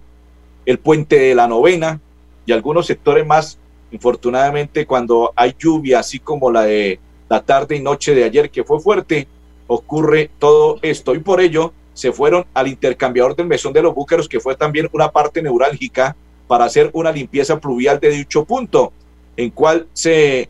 el 0.65 0.79
puente 0.79 1.19
de 1.19 1.35
la 1.35 1.50
novena 1.50 2.00
y 2.45 2.53
algunos 2.53 2.85
sectores 2.85 3.27
más. 3.27 3.59
Infortunadamente, 3.91 4.85
cuando 4.85 5.33
hay 5.35 5.53
lluvia, 5.59 6.00
así 6.00 6.17
como 6.17 6.50
la 6.50 6.62
de 6.62 6.97
la 7.27 7.41
tarde 7.41 7.75
y 7.75 7.81
noche 7.81 8.15
de 8.15 8.23
ayer, 8.23 8.50
que 8.50 8.63
fue 8.63 8.79
fuerte, 8.79 9.27
ocurre 9.67 10.31
todo 10.39 10.79
esto. 10.81 11.15
Y 11.15 11.19
por 11.19 11.41
ello 11.41 11.73
se 11.93 12.13
fueron 12.13 12.45
al 12.53 12.69
intercambiador 12.69 13.35
del 13.35 13.47
mesón 13.47 13.73
de 13.73 13.81
los 13.81 13.93
búcaros, 13.93 14.29
que 14.29 14.39
fue 14.39 14.55
también 14.55 14.88
una 14.93 15.12
parte 15.12 15.41
neurálgica 15.41 16.15
para 16.47 16.63
hacer 16.63 16.89
una 16.93 17.12
limpieza 17.12 17.59
pluvial 17.59 18.00
de 18.00 18.12
dicho 18.12 18.45
punto, 18.45 18.93
en 19.35 19.50
cual 19.50 19.88
se 19.91 20.50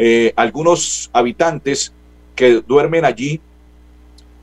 eh, 0.00 0.32
algunos 0.36 1.10
habitantes 1.12 1.92
que 2.36 2.62
duermen 2.64 3.04
allí 3.04 3.40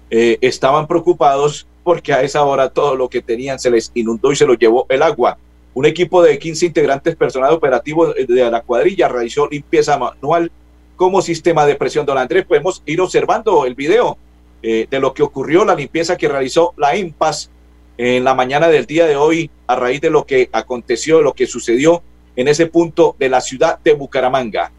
eh, 0.09 0.37
estaban 0.41 0.85
preocupados 0.85 1.65
porque 1.81 2.11
a 2.11 2.23
esa 2.23 2.43
hora 2.43 2.69
todo 2.69 2.97
lo 2.97 3.07
que 3.07 3.21
tenían 3.21 3.57
se 3.57 3.71
les 3.71 3.89
inundó 3.93 4.33
y 4.33 4.35
se 4.35 4.45
lo 4.45 4.55
llevó 4.55 4.85
el 4.89 5.01
agua. 5.01 5.37
Un 5.73 5.85
equipo 5.85 6.21
de 6.21 6.37
15 6.37 6.65
integrantes 6.65 7.15
personal 7.15 7.53
operativo 7.53 8.13
de 8.13 8.51
la 8.51 8.61
cuadrilla 8.61 9.07
realizó 9.07 9.47
limpieza 9.47 9.97
manual 9.97 10.51
como 10.97 11.21
sistema 11.21 11.65
de 11.65 11.75
presión. 11.75 12.05
Don 12.05 12.17
Andrés, 12.17 12.45
podemos 12.45 12.83
ir 12.85 12.99
observando 12.99 13.65
el 13.65 13.75
video 13.75 14.17
eh, 14.61 14.87
de 14.89 14.99
lo 14.99 15.13
que 15.13 15.23
ocurrió, 15.23 15.63
la 15.63 15.75
limpieza 15.75 16.17
que 16.17 16.27
realizó 16.27 16.73
la 16.75 16.97
IMPAS 16.97 17.49
en 17.97 18.25
la 18.25 18.33
mañana 18.33 18.67
del 18.67 18.85
día 18.85 19.05
de 19.05 19.15
hoy 19.15 19.49
a 19.67 19.75
raíz 19.75 20.01
de 20.01 20.09
lo 20.09 20.25
que 20.25 20.49
aconteció, 20.51 21.21
lo 21.21 21.33
que 21.33 21.47
sucedió 21.47 22.03
en 22.35 22.49
ese 22.49 22.65
punto 22.65 23.15
de 23.17 23.29
la 23.29 23.39
ciudad 23.39 23.79
de 23.79 23.93
Bucaramanga. 23.93 24.71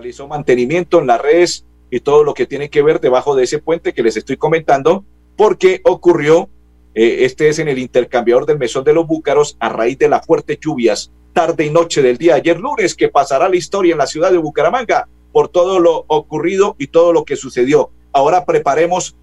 Realizó 0.00 0.26
mantenimiento 0.26 0.98
en 0.98 1.06
las 1.06 1.20
redes 1.20 1.66
y 1.90 2.00
todo 2.00 2.24
lo 2.24 2.32
que 2.32 2.46
tiene 2.46 2.70
que 2.70 2.82
ver 2.82 3.00
debajo 3.00 3.34
de 3.36 3.44
ese 3.44 3.58
puente 3.58 3.92
que 3.92 4.02
les 4.02 4.16
estoy 4.16 4.36
comentando, 4.36 5.04
porque 5.36 5.82
ocurrió, 5.84 6.48
eh, 6.94 7.24
este 7.24 7.48
es 7.48 7.58
en 7.58 7.68
el 7.68 7.78
intercambiador 7.78 8.46
del 8.46 8.58
mesón 8.58 8.82
de 8.84 8.94
los 8.94 9.06
búcaros 9.06 9.56
a 9.60 9.68
raíz 9.68 9.98
de 9.98 10.08
las 10.08 10.24
fuertes 10.24 10.58
lluvias 10.58 11.12
tarde 11.32 11.66
y 11.66 11.70
noche 11.70 12.02
del 12.02 12.18
día 12.18 12.34
ayer 12.34 12.58
lunes, 12.58 12.94
que 12.94 13.08
pasará 13.08 13.48
la 13.48 13.56
historia 13.56 13.92
en 13.92 13.98
la 13.98 14.06
ciudad 14.06 14.32
de 14.32 14.38
Bucaramanga 14.38 15.06
por 15.32 15.48
todo 15.48 15.78
lo 15.78 16.04
ocurrido 16.08 16.74
y 16.78 16.88
todo 16.88 17.12
lo 17.12 17.24
que 17.24 17.36
sucedió. 17.36 17.90
Ahora 18.12 18.44
preparemos 18.44 19.16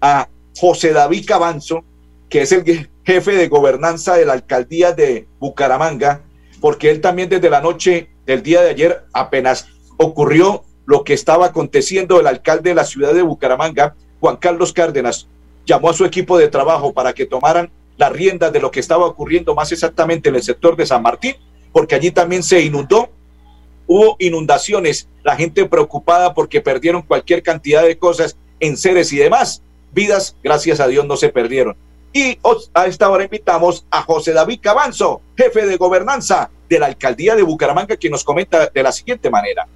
a 0.00 0.28
José 0.56 0.92
David 0.92 1.24
Cabanzo, 1.26 1.84
que 2.28 2.42
es 2.42 2.52
el 2.52 2.90
jefe 3.04 3.32
de 3.32 3.48
gobernanza 3.48 4.14
de 4.14 4.24
la 4.24 4.34
alcaldía 4.34 4.92
de 4.92 5.26
Bucaramanga, 5.40 6.22
porque 6.60 6.90
él 6.90 7.00
también 7.00 7.28
desde 7.28 7.50
la 7.50 7.60
noche 7.60 8.10
del 8.24 8.42
día 8.42 8.62
de 8.62 8.70
ayer 8.70 9.04
apenas 9.12 9.66
ocurrió 9.98 10.64
lo 10.86 11.04
que 11.04 11.12
estaba 11.12 11.46
aconteciendo. 11.46 12.18
El 12.18 12.26
alcalde 12.26 12.70
de 12.70 12.74
la 12.74 12.84
ciudad 12.84 13.12
de 13.12 13.22
Bucaramanga, 13.22 13.94
Juan 14.20 14.36
Carlos 14.36 14.72
Cárdenas, 14.72 15.28
llamó 15.66 15.90
a 15.90 15.94
su 15.94 16.06
equipo 16.06 16.38
de 16.38 16.48
trabajo 16.48 16.94
para 16.94 17.12
que 17.12 17.26
tomaran 17.26 17.70
las 17.98 18.12
riendas 18.12 18.52
de 18.52 18.60
lo 18.60 18.70
que 18.70 18.80
estaba 18.80 19.04
ocurriendo 19.04 19.54
más 19.54 19.70
exactamente 19.70 20.30
en 20.30 20.36
el 20.36 20.42
sector 20.42 20.76
de 20.76 20.86
San 20.86 21.02
Martín, 21.02 21.34
porque 21.72 21.94
allí 21.94 22.10
también 22.10 22.42
se 22.42 22.62
inundó, 22.62 23.10
hubo 23.86 24.16
inundaciones, 24.18 25.08
la 25.24 25.36
gente 25.36 25.66
preocupada 25.66 26.32
porque 26.32 26.60
perdieron 26.60 27.02
cualquier 27.02 27.42
cantidad 27.42 27.82
de 27.82 27.98
cosas 27.98 28.38
en 28.60 28.76
seres 28.76 29.12
y 29.12 29.18
demás. 29.18 29.62
Vidas, 29.92 30.36
gracias 30.42 30.80
a 30.80 30.86
Dios, 30.86 31.06
no 31.06 31.16
se 31.16 31.28
perdieron. 31.28 31.76
Y 32.12 32.38
a 32.72 32.86
esta 32.86 33.10
hora 33.10 33.24
invitamos 33.24 33.84
a 33.90 34.02
José 34.02 34.32
David 34.32 34.60
Cabanzo, 34.62 35.20
jefe 35.36 35.66
de 35.66 35.76
gobernanza 35.76 36.50
de 36.68 36.78
la 36.78 36.86
alcaldía 36.86 37.36
de 37.36 37.42
Bucaramanga, 37.42 37.96
que 37.96 38.08
nos 38.08 38.24
comenta 38.24 38.68
de 38.68 38.82
la 38.82 38.92
siguiente 38.92 39.28
manera. 39.28 39.66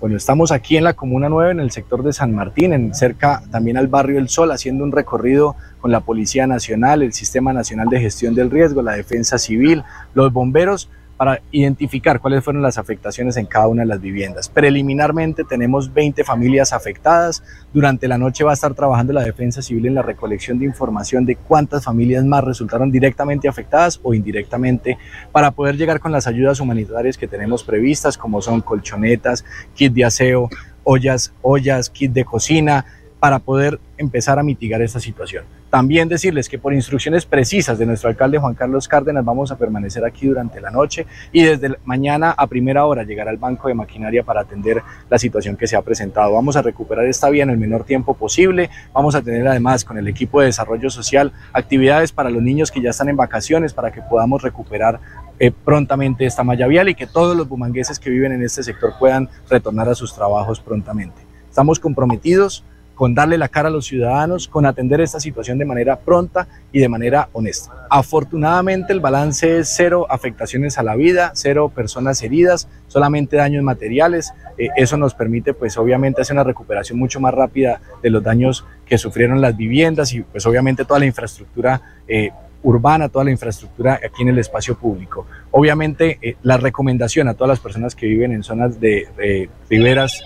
Bueno, 0.00 0.16
estamos 0.16 0.52
aquí 0.52 0.76
en 0.76 0.84
la 0.84 0.92
Comuna 0.94 1.28
9, 1.28 1.52
en 1.52 1.60
el 1.60 1.70
sector 1.70 2.02
de 2.02 2.12
San 2.12 2.34
Martín, 2.34 2.72
en 2.72 2.94
cerca 2.94 3.42
también 3.50 3.76
al 3.76 3.88
barrio 3.88 4.18
El 4.18 4.28
Sol, 4.28 4.50
haciendo 4.52 4.84
un 4.84 4.92
recorrido 4.92 5.56
con 5.80 5.90
la 5.92 6.00
Policía 6.00 6.46
Nacional, 6.46 7.02
el 7.02 7.12
Sistema 7.12 7.52
Nacional 7.52 7.88
de 7.88 8.00
Gestión 8.00 8.34
del 8.34 8.50
Riesgo, 8.50 8.82
la 8.82 8.92
Defensa 8.92 9.38
Civil, 9.38 9.82
los 10.14 10.32
bomberos, 10.32 10.90
para 11.16 11.40
identificar 11.50 12.20
cuáles 12.20 12.42
fueron 12.42 12.62
las 12.62 12.78
afectaciones 12.78 13.36
en 13.36 13.46
cada 13.46 13.68
una 13.68 13.82
de 13.82 13.88
las 13.88 14.00
viviendas. 14.00 14.48
Preliminarmente 14.48 15.44
tenemos 15.44 15.92
20 15.92 16.24
familias 16.24 16.72
afectadas. 16.72 17.42
Durante 17.72 18.08
la 18.08 18.18
noche 18.18 18.44
va 18.44 18.50
a 18.50 18.54
estar 18.54 18.74
trabajando 18.74 19.12
la 19.12 19.22
Defensa 19.22 19.62
Civil 19.62 19.86
en 19.86 19.94
la 19.94 20.02
recolección 20.02 20.58
de 20.58 20.66
información 20.66 21.24
de 21.24 21.36
cuántas 21.36 21.84
familias 21.84 22.24
más 22.24 22.44
resultaron 22.44 22.90
directamente 22.90 23.48
afectadas 23.48 24.00
o 24.02 24.14
indirectamente 24.14 24.98
para 25.32 25.50
poder 25.52 25.76
llegar 25.76 26.00
con 26.00 26.12
las 26.12 26.26
ayudas 26.26 26.60
humanitarias 26.60 27.16
que 27.16 27.28
tenemos 27.28 27.64
previstas, 27.64 28.18
como 28.18 28.42
son 28.42 28.60
colchonetas, 28.60 29.44
kit 29.74 29.92
de 29.92 30.04
aseo, 30.04 30.48
ollas, 30.82 31.32
ollas, 31.42 31.90
kit 31.90 32.12
de 32.12 32.24
cocina, 32.24 32.84
para 33.20 33.38
poder 33.38 33.80
empezar 34.04 34.38
a 34.38 34.42
mitigar 34.42 34.80
esta 34.80 35.00
situación. 35.00 35.44
También 35.70 36.08
decirles 36.08 36.48
que 36.48 36.58
por 36.58 36.72
instrucciones 36.72 37.26
precisas 37.26 37.78
de 37.78 37.86
nuestro 37.86 38.08
alcalde 38.08 38.38
Juan 38.38 38.54
Carlos 38.54 38.86
Cárdenas 38.86 39.24
vamos 39.24 39.50
a 39.50 39.58
permanecer 39.58 40.04
aquí 40.04 40.28
durante 40.28 40.60
la 40.60 40.70
noche 40.70 41.06
y 41.32 41.42
desde 41.42 41.76
mañana 41.84 42.30
a 42.30 42.46
primera 42.46 42.86
hora 42.86 43.02
llegar 43.02 43.28
al 43.28 43.38
banco 43.38 43.68
de 43.68 43.74
maquinaria 43.74 44.22
para 44.22 44.42
atender 44.42 44.82
la 45.10 45.18
situación 45.18 45.56
que 45.56 45.66
se 45.66 45.76
ha 45.76 45.82
presentado. 45.82 46.32
Vamos 46.32 46.56
a 46.56 46.62
recuperar 46.62 47.06
esta 47.06 47.28
vía 47.28 47.42
en 47.42 47.50
el 47.50 47.58
menor 47.58 47.84
tiempo 47.84 48.14
posible. 48.14 48.70
Vamos 48.92 49.14
a 49.14 49.22
tener 49.22 49.46
además 49.48 49.84
con 49.84 49.98
el 49.98 50.06
equipo 50.06 50.40
de 50.40 50.46
desarrollo 50.46 50.90
social 50.90 51.32
actividades 51.52 52.12
para 52.12 52.30
los 52.30 52.42
niños 52.42 52.70
que 52.70 52.80
ya 52.80 52.90
están 52.90 53.08
en 53.08 53.16
vacaciones 53.16 53.72
para 53.72 53.90
que 53.90 54.02
podamos 54.02 54.42
recuperar 54.42 55.00
eh, 55.38 55.50
prontamente 55.50 56.26
esta 56.26 56.44
malla 56.44 56.66
vial 56.68 56.88
y 56.88 56.94
que 56.94 57.06
todos 57.06 57.36
los 57.36 57.48
bumangueses 57.48 57.98
que 57.98 58.10
viven 58.10 58.32
en 58.32 58.42
este 58.42 58.62
sector 58.62 58.92
puedan 58.98 59.28
retornar 59.50 59.88
a 59.88 59.94
sus 59.94 60.14
trabajos 60.14 60.60
prontamente. 60.60 61.20
Estamos 61.48 61.80
comprometidos 61.80 62.64
con 62.94 63.14
darle 63.14 63.38
la 63.38 63.48
cara 63.48 63.68
a 63.68 63.72
los 63.72 63.86
ciudadanos, 63.86 64.48
con 64.48 64.66
atender 64.66 65.00
esta 65.00 65.20
situación 65.20 65.58
de 65.58 65.64
manera 65.64 65.98
pronta 65.98 66.46
y 66.72 66.80
de 66.80 66.88
manera 66.88 67.28
honesta. 67.32 67.86
Afortunadamente 67.90 68.92
el 68.92 69.00
balance 69.00 69.58
es 69.58 69.72
cero 69.74 70.06
afectaciones 70.08 70.78
a 70.78 70.82
la 70.82 70.96
vida, 70.96 71.32
cero 71.34 71.70
personas 71.74 72.22
heridas, 72.22 72.68
solamente 72.88 73.36
daños 73.36 73.62
materiales. 73.62 74.32
Eh, 74.58 74.68
eso 74.76 74.96
nos 74.96 75.14
permite 75.14 75.54
pues 75.54 75.76
obviamente 75.76 76.22
hacer 76.22 76.34
una 76.34 76.44
recuperación 76.44 76.98
mucho 76.98 77.20
más 77.20 77.34
rápida 77.34 77.80
de 78.02 78.10
los 78.10 78.22
daños 78.22 78.64
que 78.86 78.98
sufrieron 78.98 79.40
las 79.40 79.56
viviendas 79.56 80.12
y 80.12 80.22
pues 80.22 80.46
obviamente 80.46 80.84
toda 80.84 81.00
la 81.00 81.06
infraestructura 81.06 81.80
eh, 82.06 82.30
urbana, 82.64 83.08
toda 83.08 83.24
la 83.24 83.30
infraestructura 83.30 84.00
aquí 84.04 84.22
en 84.22 84.30
el 84.30 84.38
espacio 84.38 84.76
público. 84.76 85.26
Obviamente, 85.52 86.18
eh, 86.20 86.36
la 86.42 86.56
recomendación 86.56 87.28
a 87.28 87.34
todas 87.34 87.50
las 87.50 87.60
personas 87.60 87.94
que 87.94 88.06
viven 88.06 88.32
en 88.32 88.42
zonas 88.42 88.80
de 88.80 89.48
riberas 89.70 90.24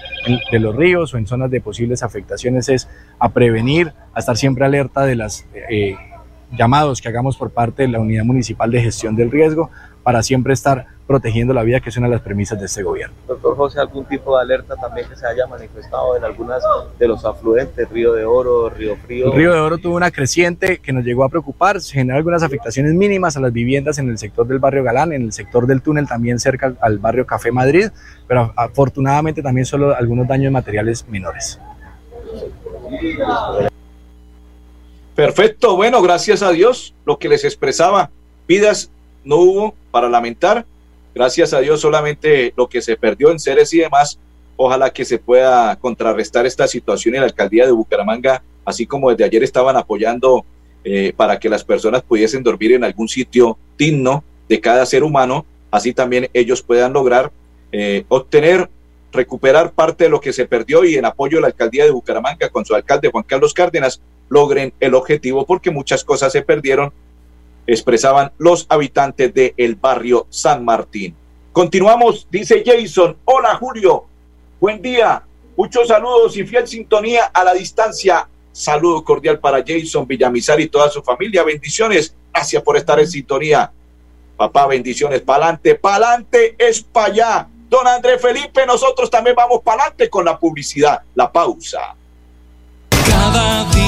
de 0.51 0.59
los 0.59 0.75
ríos 0.75 1.13
o 1.13 1.19
en 1.19 1.27
zonas 1.27 1.51
de 1.51 1.61
posibles 1.61 2.03
afectaciones 2.03 2.71
es 2.71 2.89
a 3.19 3.29
prevenir, 3.29 3.93
a 4.15 4.21
estar 4.21 4.37
siempre 4.37 4.65
alerta 4.65 5.05
de 5.05 5.17
los 5.17 5.45
llamados 6.57 7.03
que 7.03 7.09
hagamos 7.09 7.37
por 7.37 7.51
parte 7.51 7.83
de 7.83 7.89
la 7.89 8.01
Unidad 8.01 8.25
Municipal 8.25 8.71
de 8.71 8.83
Gestión 8.83 9.15
del 9.17 9.31
Riesgo 9.31 9.71
para 10.03 10.23
siempre 10.23 10.55
estar 10.55 10.87
protegiendo 11.09 11.55
la 11.55 11.63
vida, 11.63 11.81
que 11.81 11.89
es 11.89 11.97
una 11.97 12.07
de 12.07 12.13
las 12.13 12.21
premisas 12.21 12.61
de 12.61 12.67
este 12.67 12.83
gobierno. 12.83 13.17
Doctor 13.27 13.57
José, 13.57 13.81
¿algún 13.81 14.05
tipo 14.05 14.37
de 14.37 14.43
alerta 14.43 14.77
también 14.77 15.09
que 15.09 15.17
se 15.17 15.27
haya 15.27 15.47
manifestado 15.47 16.15
en 16.19 16.23
algunas 16.23 16.63
de 16.99 17.09
los 17.09 17.25
afluentes, 17.25 17.89
Río 17.89 18.13
de 18.13 18.27
Oro, 18.27 18.69
Río 18.69 18.95
Frío? 19.07 19.27
El 19.27 19.33
Río 19.33 19.55
de 19.55 19.59
Oro 19.59 19.79
tuvo 19.79 19.97
una 19.97 20.11
creciente 20.11 20.79
que 20.79 20.93
nos 20.93 21.05
llegó 21.05 21.25
a 21.25 21.31
preocupar, 21.31 21.81
se 21.81 21.95
generó 21.95 22.19
algunas 22.19 22.43
afectaciones 22.43 22.93
mínimas 22.93 23.39
a 23.39 23.41
las 23.41 23.55
viviendas 23.55 23.99
en 23.99 24.11
el 24.11 24.19
sector 24.19 24.47
del 24.47 24.59
barrio 24.59 24.85
Galán, 24.85 25.15
en 25.15 25.23
el 25.23 25.33
sector 25.33 25.67
del 25.67 25.81
túnel 25.81 26.07
también 26.07 26.39
cerca 26.39 26.75
al 26.79 26.99
barrio 26.99 27.27
Café 27.27 27.51
Madrid, 27.53 27.89
pero 28.27 28.53
afortunadamente 28.55 29.43
también 29.43 29.65
solo 29.65 29.97
algunos 29.97 30.29
daños 30.29 30.53
materiales 30.53 31.09
menores. 31.09 31.59
Perfecto, 35.15 35.75
bueno, 35.75 36.03
gracias 36.03 36.43
a 36.43 36.51
Dios, 36.51 36.95
lo 37.07 37.19
que 37.19 37.31
les 37.31 37.45
expresaba, 37.45 38.11
vidas 38.47 38.91
no 39.25 39.37
hubo 39.37 39.75
para 39.91 40.11
lamentar, 40.11 40.67
Gracias 41.19 41.53
a 41.53 41.59
Dios 41.59 41.81
solamente 41.81 42.55
lo 42.57 42.69
que 42.69 42.81
se 42.81 42.97
perdió 42.97 43.33
en 43.33 43.41
seres 43.41 43.75
y 43.75 43.79
demás, 43.79 44.21
ojalá 44.57 44.91
que 44.91 45.05
se 45.05 45.19
pueda 45.19 45.75
contrarrestar 45.75 46.47
esta 46.47 46.69
situación 46.69 47.17
y 47.17 47.19
la 47.19 47.25
alcaldía 47.25 47.67
de 47.67 47.73
Bucaramanga, 47.73 48.41
así 48.65 48.87
como 48.87 49.11
desde 49.11 49.25
ayer 49.25 49.43
estaban 49.43 49.77
apoyando 49.77 50.45
eh, 50.85 51.13
para 51.17 51.41
que 51.41 51.49
las 51.49 51.65
personas 51.65 52.03
pudiesen 52.03 52.45
dormir 52.45 52.71
en 52.71 52.85
algún 52.85 53.09
sitio 53.09 53.59
digno 53.77 54.23
de 54.49 54.61
cada 54.61 54.87
ser 54.87 55.03
humano, 55.03 55.45
así 55.73 55.93
también 55.93 56.31
ellos 56.33 56.63
puedan 56.63 56.93
lograr 56.93 57.33
eh, 57.73 58.05
obtener, 58.07 58.71
recuperar 59.11 59.73
parte 59.73 60.05
de 60.05 60.11
lo 60.11 60.21
que 60.21 60.33
se 60.33 60.47
perdió 60.47 60.85
y 60.85 60.95
en 60.95 61.05
apoyo 61.05 61.39
a 61.39 61.41
la 61.41 61.47
alcaldía 61.49 61.83
de 61.83 61.91
Bucaramanga 61.91 62.49
con 62.49 62.65
su 62.65 62.77
alcalde 62.77 63.11
Juan 63.11 63.25
Carlos 63.25 63.55
Cárdenas 63.55 64.01
logren 64.29 64.73
el 64.79 64.95
objetivo 64.95 65.45
porque 65.45 65.73
muchas 65.73 66.05
cosas 66.05 66.31
se 66.31 66.43
perdieron 66.43 66.93
expresaban 67.69 68.33
los 68.39 68.67
habitantes 68.69 69.33
del 69.33 69.55
el 69.57 69.75
barrio 69.77 70.27
San 70.31 70.65
Martín. 70.65 71.15
Continuamos, 71.53 72.27
dice 72.31 72.65
Jason. 72.65 73.17
Hola 73.25 73.55
Julio, 73.57 74.07
buen 74.59 74.81
día. 74.81 75.23
Muchos 75.57 75.89
saludos 75.89 76.37
y 76.37 76.47
fiel 76.47 76.67
sintonía 76.67 77.27
a 77.27 77.45
la 77.45 77.53
distancia. 77.53 78.27
Saludo 78.53 79.05
cordial 79.05 79.39
para 79.39 79.63
Jason 79.65 80.07
Villamizar 80.07 80.59
y 80.61 80.69
toda 80.69 80.89
su 80.89 81.03
familia. 81.03 81.45
Bendiciones. 81.45 82.15
Gracias 82.33 82.63
por 82.63 82.77
estar 82.77 82.99
en 82.99 83.07
sintonía. 83.07 83.71
Papá, 84.37 84.67
bendiciones. 84.67 85.21
Pa'lante, 85.21 85.75
pa'lante 85.75 86.55
es 86.59 86.83
para 86.83 87.07
allá. 87.07 87.49
Don 87.69 87.87
Andrés 87.87 88.23
Felipe, 88.23 88.65
nosotros 88.65 89.11
también 89.11 89.37
vamos 89.37 89.61
para 89.63 89.83
adelante 89.83 90.09
con 90.09 90.25
la 90.25 90.39
publicidad. 90.39 91.03
La 91.15 91.31
pausa. 91.31 91.95
Cada 92.91 93.65
día 93.73 93.88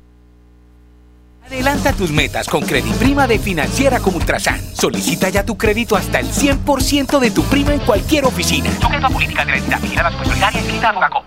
Adelanta 1.61 1.93
tus 1.93 2.09
metas 2.09 2.47
con 2.47 2.63
Prima 2.63 3.27
de 3.27 3.37
Financiera 3.37 3.99
como 3.99 4.17
Ultrasan. 4.17 4.59
Solicita 4.75 5.29
ya 5.29 5.45
tu 5.45 5.59
crédito 5.59 5.95
hasta 5.95 6.19
el 6.19 6.25
100% 6.25 7.19
de 7.19 7.29
tu 7.29 7.43
prima 7.43 7.71
en 7.71 7.81
cualquier 7.81 8.25
oficina. 8.25 8.71
Sujeto 8.81 9.05
a 9.05 9.09
política 9.11 9.45
de 9.45 9.51
la 9.51 9.57
inscrita 9.59 10.89
a 10.89 11.23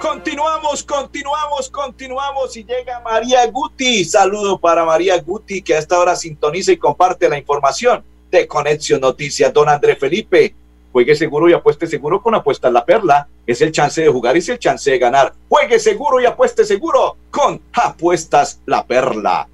Continuamos, 0.00 0.82
continuamos, 0.84 1.68
continuamos 1.68 2.56
y 2.56 2.64
llega 2.64 2.98
María 3.00 3.46
Guti. 3.48 4.06
Saludo 4.06 4.58
para 4.58 4.86
María 4.86 5.20
Guti 5.20 5.60
que 5.60 5.74
a 5.74 5.78
esta 5.78 5.98
hora 5.98 6.16
sintoniza 6.16 6.72
y 6.72 6.78
comparte 6.78 7.28
la 7.28 7.36
información 7.36 8.02
de 8.30 8.48
Conexión 8.48 9.02
Noticias. 9.02 9.52
Don 9.52 9.68
André 9.68 9.96
Felipe, 9.96 10.54
Juegue 10.92 11.16
seguro 11.16 11.48
y 11.48 11.54
apueste 11.54 11.86
seguro 11.86 12.20
con 12.20 12.34
Apuestas 12.34 12.72
La 12.72 12.84
Perla. 12.84 13.26
Es 13.46 13.62
el 13.62 13.72
chance 13.72 14.02
de 14.02 14.08
jugar 14.08 14.36
y 14.36 14.40
es 14.40 14.48
el 14.50 14.58
chance 14.58 14.90
de 14.90 14.98
ganar. 14.98 15.32
Juegue 15.48 15.78
seguro 15.78 16.20
y 16.20 16.26
apueste 16.26 16.64
seguro 16.64 17.16
con 17.30 17.60
Apuestas 17.72 18.60
La 18.66 18.86
Perla. 18.86 19.48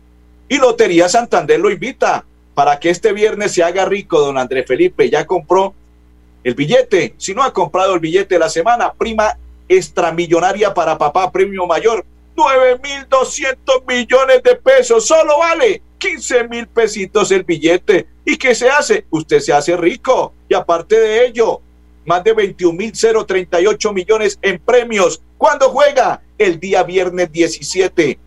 Y 0.49 0.59
Lotería 0.59 1.09
Santander 1.09 1.61
lo 1.61 1.71
invita 1.71 2.25
para 2.55 2.81
que 2.81 2.91
este 2.91 3.13
viernes 3.13 3.53
se 3.53 3.63
haga 3.63 3.85
rico, 3.85 4.19
don 4.19 4.37
André 4.37 4.65
Felipe. 4.65 5.09
Ya 5.09 5.25
compró 5.27 5.75
el 6.43 6.55
billete. 6.55 7.15
Si 7.19 7.35
no 7.35 7.45
ha 7.45 7.53
comprado 7.53 7.95
el 7.95 8.01
billete 8.01 8.35
de 8.35 8.41
la 8.41 8.49
semana, 8.49 8.93
prima 8.93 9.37
extramillonaria 9.69 10.75
para 10.75 10.99
papá, 10.99 11.31
premio 11.31 11.67
mayor. 11.67 12.05
9.200 12.35 13.85
millones 13.87 14.43
de 14.43 14.57
pesos. 14.57 15.07
Solo 15.07 15.39
vale 15.39 15.83
15 15.99 16.49
mil 16.49 16.67
pesitos 16.67 17.31
el 17.31 17.45
billete. 17.45 18.07
¿Y 18.29 18.37
qué 18.37 18.55
se 18.55 18.69
hace? 18.69 19.07
Usted 19.09 19.41
se 19.41 19.55
hace 19.55 19.75
rico. 19.75 20.35
Y 20.51 20.55
aparte 20.55 21.01
de 21.01 21.25
ello, 21.25 21.63
más 22.05 22.23
de 22.23 22.35
21 22.35 22.77
mil 22.77 22.93
038 22.93 23.93
millones 23.95 24.39
en 24.43 24.59
premios. 24.59 25.23
¿Cuándo 25.39 25.71
juega? 25.71 26.21
El 26.37 26.61
día 26.61 26.83
viernes 26.83 27.33
17. 27.33 28.19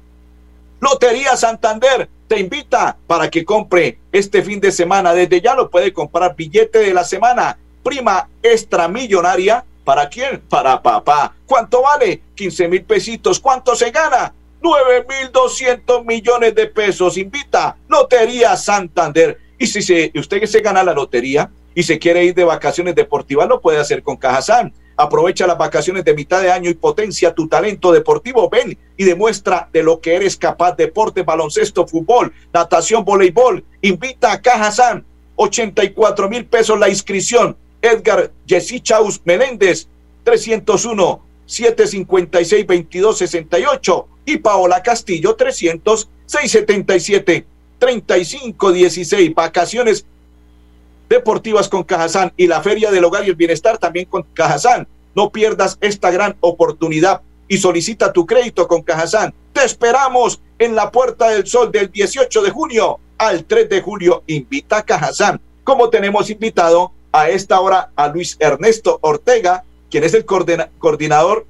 Lotería 0.79 1.37
Santander 1.37 2.09
te 2.27 2.39
invita 2.39 2.97
para 3.05 3.29
que 3.29 3.45
compre 3.45 3.99
este 4.11 4.41
fin 4.41 4.59
de 4.59 4.71
semana. 4.71 5.13
Desde 5.13 5.39
ya 5.39 5.53
lo 5.53 5.69
puede 5.69 5.93
comprar 5.93 6.35
billete 6.35 6.79
de 6.79 6.95
la 6.95 7.03
semana. 7.03 7.59
Prima 7.83 8.27
extra 8.41 8.87
millonaria. 8.87 9.63
¿Para 9.85 10.09
quién? 10.09 10.41
Para 10.49 10.81
papá. 10.81 11.35
¿Cuánto 11.45 11.83
vale? 11.83 12.23
15 12.33 12.67
mil 12.69 12.83
pesitos. 12.85 13.39
¿Cuánto 13.39 13.75
se 13.75 13.91
gana? 13.91 14.33
9.200 14.63 16.03
millones 16.05 16.55
de 16.55 16.65
pesos. 16.65 17.19
Invita 17.19 17.77
Lotería 17.87 18.57
Santander. 18.57 19.50
Y 19.61 19.67
si 19.67 19.81
se, 19.83 20.11
usted 20.15 20.43
se 20.45 20.61
gana 20.61 20.83
la 20.83 20.91
lotería 20.91 21.51
y 21.75 21.83
se 21.83 21.99
quiere 21.99 22.25
ir 22.25 22.33
de 22.33 22.43
vacaciones 22.43 22.95
deportivas, 22.95 23.47
lo 23.47 23.61
puede 23.61 23.77
hacer 23.77 24.01
con 24.01 24.17
Cajazán. 24.17 24.73
Aprovecha 24.97 25.45
las 25.45 25.59
vacaciones 25.59 26.03
de 26.03 26.15
mitad 26.15 26.41
de 26.41 26.51
año 26.51 26.67
y 26.67 26.73
potencia 26.73 27.35
tu 27.35 27.47
talento 27.47 27.91
deportivo. 27.91 28.49
Ven 28.49 28.75
y 28.97 29.03
demuestra 29.03 29.69
de 29.71 29.83
lo 29.83 30.01
que 30.01 30.15
eres 30.15 30.35
capaz. 30.35 30.75
Deporte, 30.75 31.21
baloncesto, 31.21 31.85
fútbol, 31.85 32.33
natación, 32.51 33.05
voleibol. 33.05 33.63
Invita 33.81 34.31
a 34.31 34.41
Cajazán. 34.41 35.05
84 35.35 36.27
mil 36.27 36.45
pesos 36.45 36.79
la 36.79 36.89
inscripción. 36.89 37.55
Edgar 37.83 38.31
Chaus 38.47 39.21
Meléndez, 39.25 39.87
301 40.23 41.21
756-2268 41.47 44.05
y 44.25 44.37
Paola 44.37 44.81
Castillo 44.81 45.37
300-677 45.37 47.45
3516. 47.81 49.33
Vacaciones 49.33 50.05
deportivas 51.09 51.67
con 51.67 51.83
Cajazán 51.83 52.31
y 52.37 52.45
la 52.45 52.61
Feria 52.61 52.91
del 52.91 53.03
Hogar 53.03 53.25
y 53.25 53.29
el 53.29 53.35
Bienestar 53.35 53.79
también 53.79 54.05
con 54.05 54.23
Cajazán. 54.33 54.87
No 55.15 55.31
pierdas 55.31 55.77
esta 55.81 56.11
gran 56.11 56.37
oportunidad 56.41 57.21
y 57.47 57.57
solicita 57.57 58.13
tu 58.13 58.27
crédito 58.27 58.67
con 58.67 58.83
Cajazán. 58.83 59.33
Te 59.51 59.65
esperamos 59.65 60.39
en 60.59 60.75
la 60.75 60.91
Puerta 60.91 61.29
del 61.29 61.47
Sol 61.47 61.71
del 61.71 61.91
18 61.91 62.43
de 62.43 62.51
junio 62.51 62.99
al 63.17 63.45
3 63.45 63.67
de 63.67 63.81
julio. 63.81 64.23
Invita 64.27 64.77
a 64.77 64.85
Cajazán. 64.85 65.41
Como 65.63 65.89
tenemos 65.89 66.29
invitado 66.29 66.91
a 67.11 67.29
esta 67.29 67.59
hora 67.59 67.89
a 67.95 68.07
Luis 68.09 68.37
Ernesto 68.39 68.99
Ortega, 69.01 69.63
quien 69.89 70.03
es 70.03 70.13
el 70.13 70.23
coordinador 70.23 71.47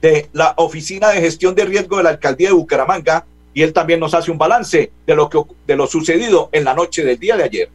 de 0.00 0.30
la 0.32 0.54
Oficina 0.56 1.08
de 1.08 1.20
Gestión 1.20 1.56
de 1.56 1.64
Riesgo 1.64 1.96
de 1.96 2.04
la 2.04 2.10
Alcaldía 2.10 2.48
de 2.48 2.54
Bucaramanga, 2.54 3.26
y 3.58 3.62
él 3.64 3.72
también 3.72 3.98
nos 3.98 4.14
hace 4.14 4.30
un 4.30 4.38
balance 4.38 4.92
de 5.04 5.14
lo, 5.16 5.28
que, 5.28 5.42
de 5.66 5.74
lo 5.74 5.88
sucedido 5.88 6.48
en 6.52 6.62
la 6.62 6.74
noche 6.74 7.04
del 7.04 7.18
día 7.18 7.36
de 7.36 7.42
ayer. 7.42 7.68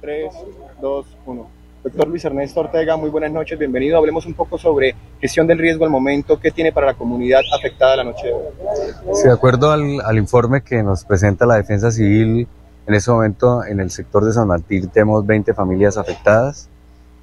3, 0.00 0.32
2, 0.80 1.06
1. 1.26 1.50
Doctor 1.84 2.08
Luis 2.08 2.24
Ernesto 2.24 2.60
Ortega, 2.60 2.96
muy 2.96 3.10
buenas 3.10 3.30
noches, 3.30 3.58
bienvenido. 3.58 3.98
Hablemos 3.98 4.24
un 4.24 4.32
poco 4.32 4.56
sobre 4.56 4.94
gestión 5.20 5.46
del 5.46 5.58
riesgo 5.58 5.84
al 5.84 5.90
momento, 5.90 6.40
qué 6.40 6.50
tiene 6.50 6.72
para 6.72 6.86
la 6.86 6.94
comunidad 6.94 7.42
afectada 7.54 7.96
la 7.96 8.04
noche 8.04 8.28
de 8.28 8.32
hoy. 8.32 8.44
Sí, 9.12 9.24
de 9.24 9.34
acuerdo 9.34 9.70
al, 9.70 10.00
al 10.02 10.16
informe 10.16 10.62
que 10.62 10.82
nos 10.82 11.04
presenta 11.04 11.44
la 11.44 11.56
Defensa 11.56 11.90
Civil, 11.90 12.48
en 12.86 12.94
ese 12.94 13.10
momento 13.10 13.66
en 13.66 13.80
el 13.80 13.90
sector 13.90 14.24
de 14.24 14.32
San 14.32 14.48
Martín 14.48 14.88
tenemos 14.88 15.26
20 15.26 15.52
familias 15.52 15.98
afectadas. 15.98 16.70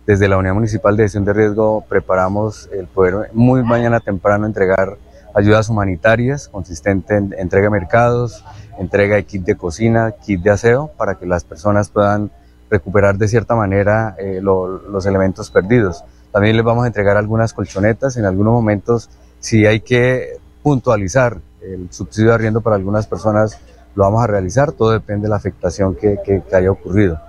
Desde 0.05 0.27
la 0.27 0.37
Unidad 0.37 0.53
Municipal 0.53 0.95
de 0.95 1.05
Gestión 1.05 1.25
de 1.25 1.33
Riesgo 1.33 1.83
preparamos 1.89 2.69
el 2.71 2.85
poder 2.85 3.31
muy 3.33 3.63
mañana 3.63 3.99
temprano 3.99 4.45
entregar 4.45 4.95
ayudas 5.33 5.69
humanitarias 5.69 6.47
consistente 6.47 7.15
en 7.15 7.33
entrega 7.37 7.65
de 7.65 7.71
mercados, 7.71 8.43
entrega 8.77 9.15
de 9.15 9.23
kit 9.25 9.43
de 9.43 9.55
cocina, 9.55 10.11
kit 10.11 10.41
de 10.41 10.51
aseo, 10.51 10.91
para 10.97 11.15
que 11.15 11.25
las 11.25 11.43
personas 11.43 11.89
puedan 11.89 12.31
recuperar 12.69 13.17
de 13.17 13.27
cierta 13.27 13.55
manera 13.55 14.15
eh, 14.17 14.39
los 14.41 15.05
elementos 15.05 15.51
perdidos. 15.51 16.03
También 16.31 16.55
les 16.55 16.65
vamos 16.65 16.83
a 16.83 16.87
entregar 16.87 17.15
algunas 17.17 17.53
colchonetas. 17.53 18.17
En 18.17 18.25
algunos 18.25 18.53
momentos, 18.53 19.09
si 19.39 19.67
hay 19.67 19.81
que 19.81 20.37
puntualizar 20.63 21.37
el 21.61 21.91
subsidio 21.91 22.29
de 22.29 22.35
arriendo 22.35 22.61
para 22.61 22.75
algunas 22.75 23.05
personas, 23.05 23.59
lo 23.95 24.03
vamos 24.03 24.23
a 24.23 24.27
realizar. 24.27 24.71
Todo 24.71 24.91
depende 24.91 25.23
de 25.25 25.29
la 25.29 25.35
afectación 25.35 25.95
que, 25.95 26.17
que, 26.25 26.41
haya 26.55 26.71
ocurrido. 26.71 27.19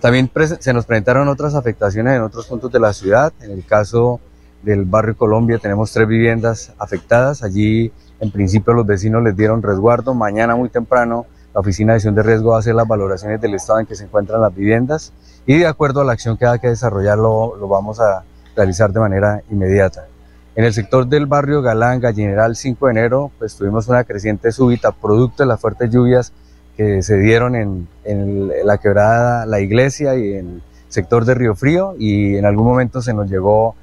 También 0.00 0.30
se 0.60 0.72
nos 0.72 0.86
presentaron 0.86 1.26
otras 1.28 1.56
afectaciones 1.56 2.16
en 2.16 2.22
otros 2.22 2.46
puntos 2.46 2.70
de 2.70 2.78
la 2.78 2.92
ciudad. 2.92 3.32
En 3.40 3.50
el 3.50 3.64
caso 3.66 4.20
del 4.62 4.84
barrio 4.84 5.16
Colombia 5.16 5.58
tenemos 5.58 5.92
tres 5.92 6.08
viviendas 6.08 6.72
afectadas. 6.78 7.42
Allí, 7.42 7.92
en 8.20 8.30
principio, 8.30 8.72
los 8.72 8.86
vecinos 8.86 9.22
les 9.22 9.36
dieron 9.36 9.62
resguardo. 9.62 10.14
Mañana 10.14 10.56
muy 10.56 10.68
temprano 10.68 11.26
la 11.56 11.60
Oficina 11.60 11.94
de 11.94 11.96
Acción 11.96 12.14
de 12.14 12.22
Riesgo 12.22 12.50
va 12.50 12.56
a 12.56 12.58
hacer 12.58 12.74
las 12.74 12.86
valoraciones 12.86 13.40
del 13.40 13.54
estado 13.54 13.80
en 13.80 13.86
que 13.86 13.94
se 13.94 14.04
encuentran 14.04 14.42
las 14.42 14.54
viviendas 14.54 15.14
y 15.46 15.56
de 15.56 15.66
acuerdo 15.66 16.02
a 16.02 16.04
la 16.04 16.12
acción 16.12 16.36
que 16.36 16.44
haya 16.44 16.58
que 16.58 16.68
desarrollar 16.68 17.16
lo, 17.16 17.56
vamos 17.66 17.98
a 17.98 18.24
realizar 18.54 18.92
de 18.92 19.00
manera 19.00 19.42
inmediata. 19.50 20.06
En 20.54 20.64
el 20.64 20.74
sector 20.74 21.06
del 21.06 21.24
barrio 21.24 21.62
Galán, 21.62 22.02
General 22.02 22.54
5 22.54 22.86
de 22.86 22.92
enero, 22.92 23.30
pues 23.38 23.56
tuvimos 23.56 23.88
una 23.88 24.04
creciente 24.04 24.52
súbita 24.52 24.92
producto 24.92 25.44
de 25.44 25.46
las 25.46 25.58
fuertes 25.58 25.90
lluvias 25.90 26.34
que 26.76 27.02
se 27.02 27.16
dieron 27.16 27.56
en, 27.56 27.88
en 28.04 28.50
la 28.66 28.76
quebrada 28.76 29.46
La 29.46 29.58
Iglesia 29.58 30.14
y 30.14 30.34
en 30.34 30.46
el 30.46 30.62
sector 30.88 31.24
de 31.24 31.32
Río 31.32 31.54
Frío 31.54 31.94
y 31.98 32.36
en 32.36 32.44
algún 32.44 32.66
momento 32.66 33.00
se 33.00 33.14
nos 33.14 33.30
llegó 33.30 33.76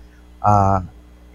a 0.43 0.83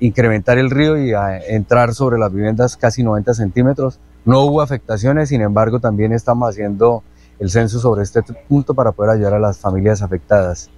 incrementar 0.01 0.59
el 0.59 0.71
río 0.71 0.97
y 0.97 1.13
a 1.13 1.39
entrar 1.39 1.95
sobre 1.95 2.19
las 2.19 2.33
viviendas 2.33 2.77
casi 2.77 3.03
90 3.03 3.35
centímetros 3.35 3.99
no 4.29 4.43
hubo 4.43 4.61
afectaciones, 4.61 5.31
sin 5.31 5.41
embargo, 5.41 5.81
también 5.81 6.13
estamos 6.13 6.51
haciendo 6.51 7.03
el 7.39 7.49
censo 7.49 7.81
sobre 7.81 8.03
este 8.03 8.23
punto 8.23 8.75
para 8.75 8.93
poder 8.93 9.13
ayudar 9.13 9.33
a 9.33 9.39
las 9.39 9.59
familias 9.59 10.03
afectadas. 10.03 10.69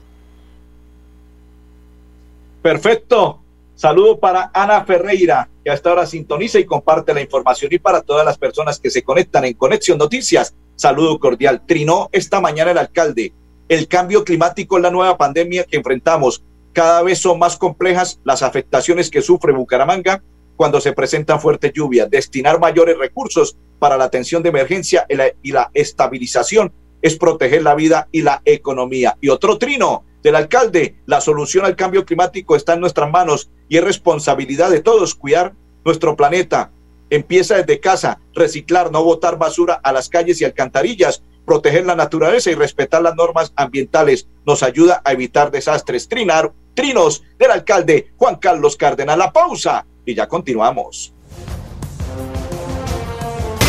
Perfecto. 2.63 3.41
Saludo 3.75 4.21
para 4.21 4.53
Ana 4.55 4.85
Ferreira, 4.85 5.49
que 5.65 5.71
hasta 5.73 5.91
ahora 5.91 6.07
sintoniza 6.07 6.61
y 6.61 6.65
comparte 6.65 7.13
la 7.13 7.23
información. 7.23 7.73
Y 7.73 7.81
para 7.81 8.03
todas 8.03 8.25
las 8.25 8.39
personas 8.39 8.79
que 8.79 8.89
se 8.89 9.03
conectan 9.03 9.45
en 9.45 9.55
Conexión 9.55 9.99
Noticias, 9.99 10.55
saludo 10.77 11.19
cordial. 11.19 11.63
Trinó 11.67 12.09
esta 12.13 12.41
mañana 12.41 12.71
el 12.71 12.79
alcalde. 12.79 13.33
El 13.69 13.89
cambio 13.89 14.23
climático 14.23 14.77
es 14.77 14.83
la 14.85 14.93
nueva 14.93 15.19
pandemia 15.19 15.65
que 15.65 15.77
enfrentamos. 15.77 16.45
Cada 16.73 17.03
vez 17.03 17.19
son 17.19 17.39
más 17.39 17.57
complejas 17.57 18.21
las 18.25 18.43
afectaciones 18.43 19.11
que 19.11 19.23
sufre 19.23 19.53
Bucaramanga 19.53 20.23
cuando 20.61 20.81
se 20.81 20.93
presentan 20.93 21.41
fuertes 21.41 21.73
lluvias, 21.73 22.11
destinar 22.11 22.61
mayores 22.61 22.99
recursos 22.99 23.57
para 23.79 23.97
la 23.97 24.05
atención 24.05 24.43
de 24.43 24.51
emergencia 24.51 25.07
y 25.09 25.53
la, 25.53 25.71
estabilización 25.73 26.73
es 27.03 27.17
proteger 27.17 27.63
la 27.63 27.75
vida 27.75 28.09
y 28.13 28.21
la 28.21 28.43
economía. 28.45 29.17
Y 29.23 29.31
otro 29.31 29.57
trino 29.57 30.05
del 30.23 30.37
alcalde, 30.37 30.97
la 31.07 31.23
solución 31.23 31.65
al 31.65 31.77
cambio 31.77 32.05
climático 32.05 32.55
está 32.55 32.75
en 32.75 32.81
nuestras 32.81 33.11
manos 33.11 33.51
y 33.71 33.79
es 33.79 33.85
responsabilidad 33.85 34.71
de 34.71 34.83
todos 34.83 35.15
cuidar 35.15 35.55
nuestro 35.83 36.15
planeta. 36.15 36.71
Empieza 37.09 37.57
desde 37.57 37.81
casa, 37.81 38.21
reciclar, 38.35 38.93
no 38.93 39.03
botar 39.03 39.39
basura 39.39 39.81
a 39.83 39.93
las 39.93 40.11
calles 40.11 40.43
y 40.43 40.45
alcantarillas, 40.45 41.23
proteger 41.47 41.87
la 41.87 41.97
naturaleza 41.97 42.51
y 42.51 42.55
respetar 42.55 43.01
las 43.01 43.17
normas 43.17 43.53
ambientales. 43.57 44.29
Nos 44.45 44.63
ayuda 44.63 45.01
a 45.05 45.13
evitar 45.13 45.51
desastres. 45.51 46.07
Trinar, 46.07 46.53
trinos 46.75 47.23
del 47.39 47.51
alcalde 47.51 48.13
Juan 48.17 48.37
Carlos 48.37 48.77
Cárdenas. 48.77 49.17
La 49.17 49.33
pausa 49.33 49.85
y 50.05 50.15
ya 50.15 50.27
continuamos. 50.29 51.13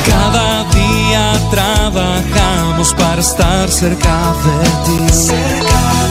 Cada 0.08 0.64
día 0.72 1.34
trabajamos 1.52 2.94
para 2.94 3.22
estar 3.22 3.70
cerca 3.70 4.34
de 4.46 4.68
ti. 4.86 5.02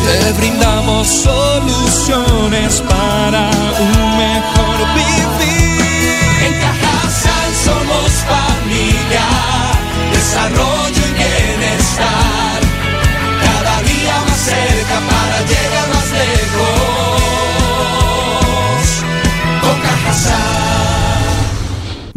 Te 0.06 0.32
brindamos 0.38 1.06
soluciones 1.06 2.80
para 2.82 3.50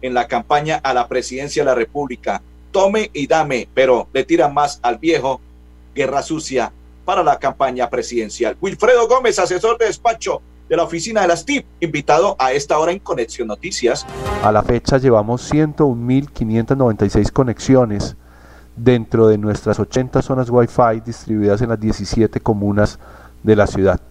en 0.03 0.15
la 0.15 0.27
campaña 0.27 0.81
a 0.83 0.93
la 0.93 1.07
presidencia 1.07 1.63
de 1.63 1.67
la 1.67 1.77
República 1.77 2.43
tome 2.77 3.11
y 3.15 3.27
dame, 3.27 3.71
pero 3.73 4.07
le 4.13 4.23
tiran 4.23 4.53
más 4.53 4.81
al 4.83 4.99
viejo, 4.99 5.41
guerra 5.95 6.23
sucia 6.23 6.71
para 7.07 7.23
la 7.23 7.39
campaña 7.39 7.89
presidencial. 7.89 8.55
Wilfredo 8.61 9.09
Gómez, 9.09 9.39
asesor 9.39 9.79
de 9.79 9.87
despacho 9.87 10.43
de 10.69 10.77
la 10.77 10.83
oficina 10.83 11.23
de 11.23 11.29
las 11.29 11.47
TIP, 11.47 11.65
invitado 11.81 12.37
a 12.39 12.53
esta 12.53 12.79
hora 12.79 12.93
en 12.93 12.99
Conexión 12.99 13.49
Noticias. 13.49 14.05
A 14.45 14.53
la 14.53 14.63
fecha 14.63 14.99
llevamos 14.99 15.51
101.596 15.51 17.33
conexiones 17.33 18.15
dentro 18.77 19.29
de 19.29 19.39
nuestras 19.39 19.81
80 19.81 20.21
zonas 20.21 20.51
Wi-Fi 20.51 21.01
distribuidas 21.03 21.63
en 21.63 21.71
las 21.71 21.81
17 21.81 22.41
comunas 22.41 22.99
de 23.43 23.57
la 23.57 23.67
ciudad. 23.67 24.03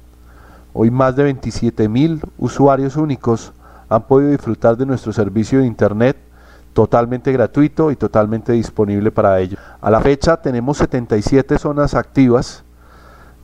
Hoy 0.73 0.89
más 0.89 1.15
de 1.15 1.31
27.000 1.35 2.19
usuarios 2.39 2.95
únicos 2.95 3.53
han 3.89 4.07
podido 4.07 4.31
disfrutar 4.31 4.75
de 4.75 4.87
nuestro 4.87 5.13
servicio 5.13 5.59
de 5.59 5.67
Internet 5.67 6.17
totalmente 6.75 7.31
gratuito 7.31 7.89
y 7.89 7.95
totalmente 7.95 8.51
disponible 8.51 9.09
para 9.09 9.39
ellos. 9.39 9.57
A 9.79 9.89
la 9.89 10.01
fecha 10.01 10.41
tenemos 10.41 10.77
77 10.77 11.57
zonas 11.57 11.93
activas, 11.93 12.65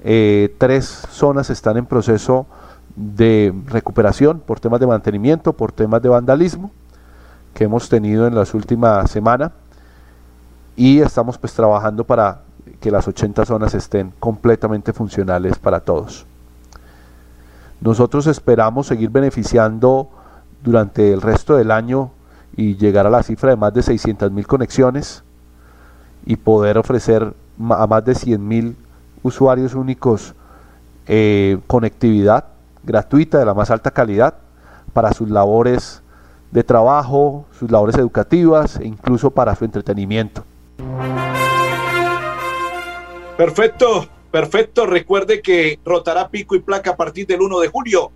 eh, 0.03 0.53
tres 0.57 0.85
zonas 1.09 1.49
están 1.49 1.77
en 1.77 1.85
proceso 1.85 2.45
de 2.93 3.53
recuperación 3.67 4.41
por 4.41 4.59
temas 4.59 4.81
de 4.81 4.87
mantenimiento, 4.87 5.53
por 5.53 5.71
temas 5.71 6.01
de 6.01 6.09
vandalismo 6.09 6.71
que 7.53 7.63
hemos 7.63 7.87
tenido 7.87 8.27
en 8.27 8.35
las 8.35 8.53
últimas 8.53 9.09
semanas 9.09 9.51
y 10.75 10.99
estamos 10.99 11.37
pues 11.37 11.53
trabajando 11.53 12.03
para 12.03 12.41
que 12.81 12.91
las 12.91 13.07
80 13.07 13.45
zonas 13.45 13.73
estén 13.73 14.11
completamente 14.19 14.91
funcionales 14.91 15.57
para 15.57 15.79
todos. 15.79 16.25
Nosotros 17.79 18.27
esperamos 18.27 18.87
seguir 18.87 19.09
beneficiando 19.09 20.09
durante 20.61 21.13
el 21.13 21.21
resto 21.21 21.55
del 21.55 21.71
año 21.71 22.11
y 22.55 22.75
llegar 22.75 23.07
a 23.07 23.09
la 23.09 23.23
cifra 23.23 23.51
de 23.51 23.55
más 23.55 23.73
de 23.73 23.83
600 23.83 24.31
mil 24.31 24.45
conexiones 24.45 25.23
y 26.25 26.35
poder 26.35 26.77
ofrecer 26.77 27.33
a 27.69 27.87
más 27.87 28.05
de 28.05 28.15
100 28.15 28.47
mil 28.47 28.75
usuarios 29.23 29.73
únicos 29.73 30.33
eh, 31.07 31.57
conectividad 31.67 32.45
gratuita 32.83 33.39
de 33.39 33.45
la 33.45 33.53
más 33.53 33.71
alta 33.71 33.91
calidad 33.91 34.35
para 34.93 35.13
sus 35.13 35.29
labores 35.29 36.01
de 36.51 36.63
trabajo, 36.63 37.45
sus 37.57 37.71
labores 37.71 37.95
educativas 37.95 38.77
e 38.77 38.85
incluso 38.85 39.31
para 39.31 39.55
su 39.55 39.65
entretenimiento. 39.65 40.43
Perfecto, 43.37 44.07
perfecto. 44.29 44.85
Recuerde 44.85 45.41
que 45.41 45.79
rotará 45.83 46.29
pico 46.29 46.55
y 46.55 46.59
placa 46.59 46.91
a 46.91 46.95
partir 46.97 47.25
del 47.25 47.41
1 47.41 47.59
de 47.59 47.67
julio. 47.69 48.11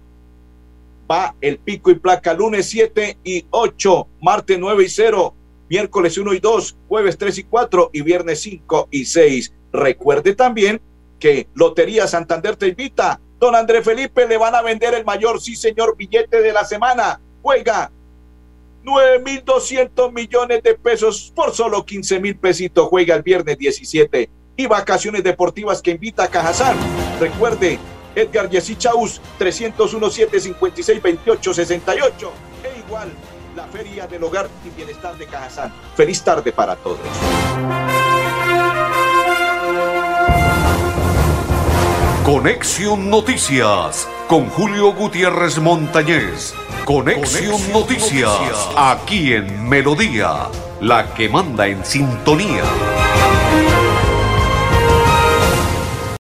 Va 1.10 1.36
el 1.42 1.60
pico 1.60 1.92
y 1.92 1.96
placa 1.96 2.34
lunes 2.34 2.68
7 2.70 3.18
y 3.24 3.46
8, 3.50 4.08
martes 4.22 4.58
9 4.60 4.84
y 4.84 4.90
0, 4.90 5.36
miércoles 5.70 6.18
1 6.18 6.34
y 6.34 6.40
2, 6.40 6.78
jueves 6.88 7.18
3 7.18 7.38
y 7.38 7.44
4 7.44 7.90
y 7.94 8.02
viernes 8.02 8.42
5 8.42 8.88
y 8.92 9.06
6. 9.06 9.54
Recuerde 9.72 10.34
también 10.34 10.82
que 11.20 11.48
Lotería 11.54 12.08
Santander 12.08 12.56
te 12.56 12.70
invita 12.70 13.20
Don 13.40 13.56
André 13.56 13.84
Felipe 13.84 14.26
le 14.28 14.38
van 14.38 14.56
a 14.56 14.62
vender 14.62 14.94
el 14.94 15.04
mayor, 15.04 15.42
sí 15.42 15.56
señor, 15.56 15.96
billete 15.98 16.42
de 16.42 16.54
la 16.54 16.64
semana. 16.64 17.20
Juega 17.42 17.92
9.200 18.84 20.12
millones 20.14 20.64
de 20.64 20.76
pesos 20.76 21.34
por 21.36 21.54
solo 21.54 21.86
15 21.86 22.20
mil 22.20 22.38
pesitos. 22.38 22.88
Juega 22.88 23.16
el 23.16 23.24
viernes 23.24 23.58
17. 23.58 24.30
Y 24.58 24.68
vacaciones 24.68 25.24
deportivas 25.24 25.82
que 25.82 25.92
invita 25.92 26.24
a 26.24 26.28
Cajazán. 26.30 26.78
Recuerde, 27.20 27.78
Edgar 28.16 28.50
Yesí 28.50 28.76
Chaus, 28.76 29.22
301 29.38 30.10
756 30.10 31.02
28 31.02 31.54
68. 31.54 32.32
E 32.64 32.80
igual, 32.80 33.12
la 33.56 33.66
Feria 33.68 34.08
del 34.08 34.24
Hogar 34.24 34.50
y 34.66 34.70
Bienestar 34.70 35.18
de 35.18 35.26
Cajazán. 35.26 35.74
Feliz 35.96 36.22
tarde 36.24 36.52
para 36.52 36.76
todos. 36.76 37.00
Conexión 42.26 43.12
Noticias 43.12 44.08
con 44.28 44.50
Julio 44.50 44.94
Gutiérrez 44.94 45.60
Montañez. 45.60 46.56
Conexión, 46.84 47.72
Noticias, 47.72 48.70
aquí 48.76 49.34
en 49.34 49.68
Melodía, 49.68 50.50
la 50.82 51.14
que 51.14 51.30
manda 51.30 51.68
en 51.68 51.86
sintonía. 51.86 52.64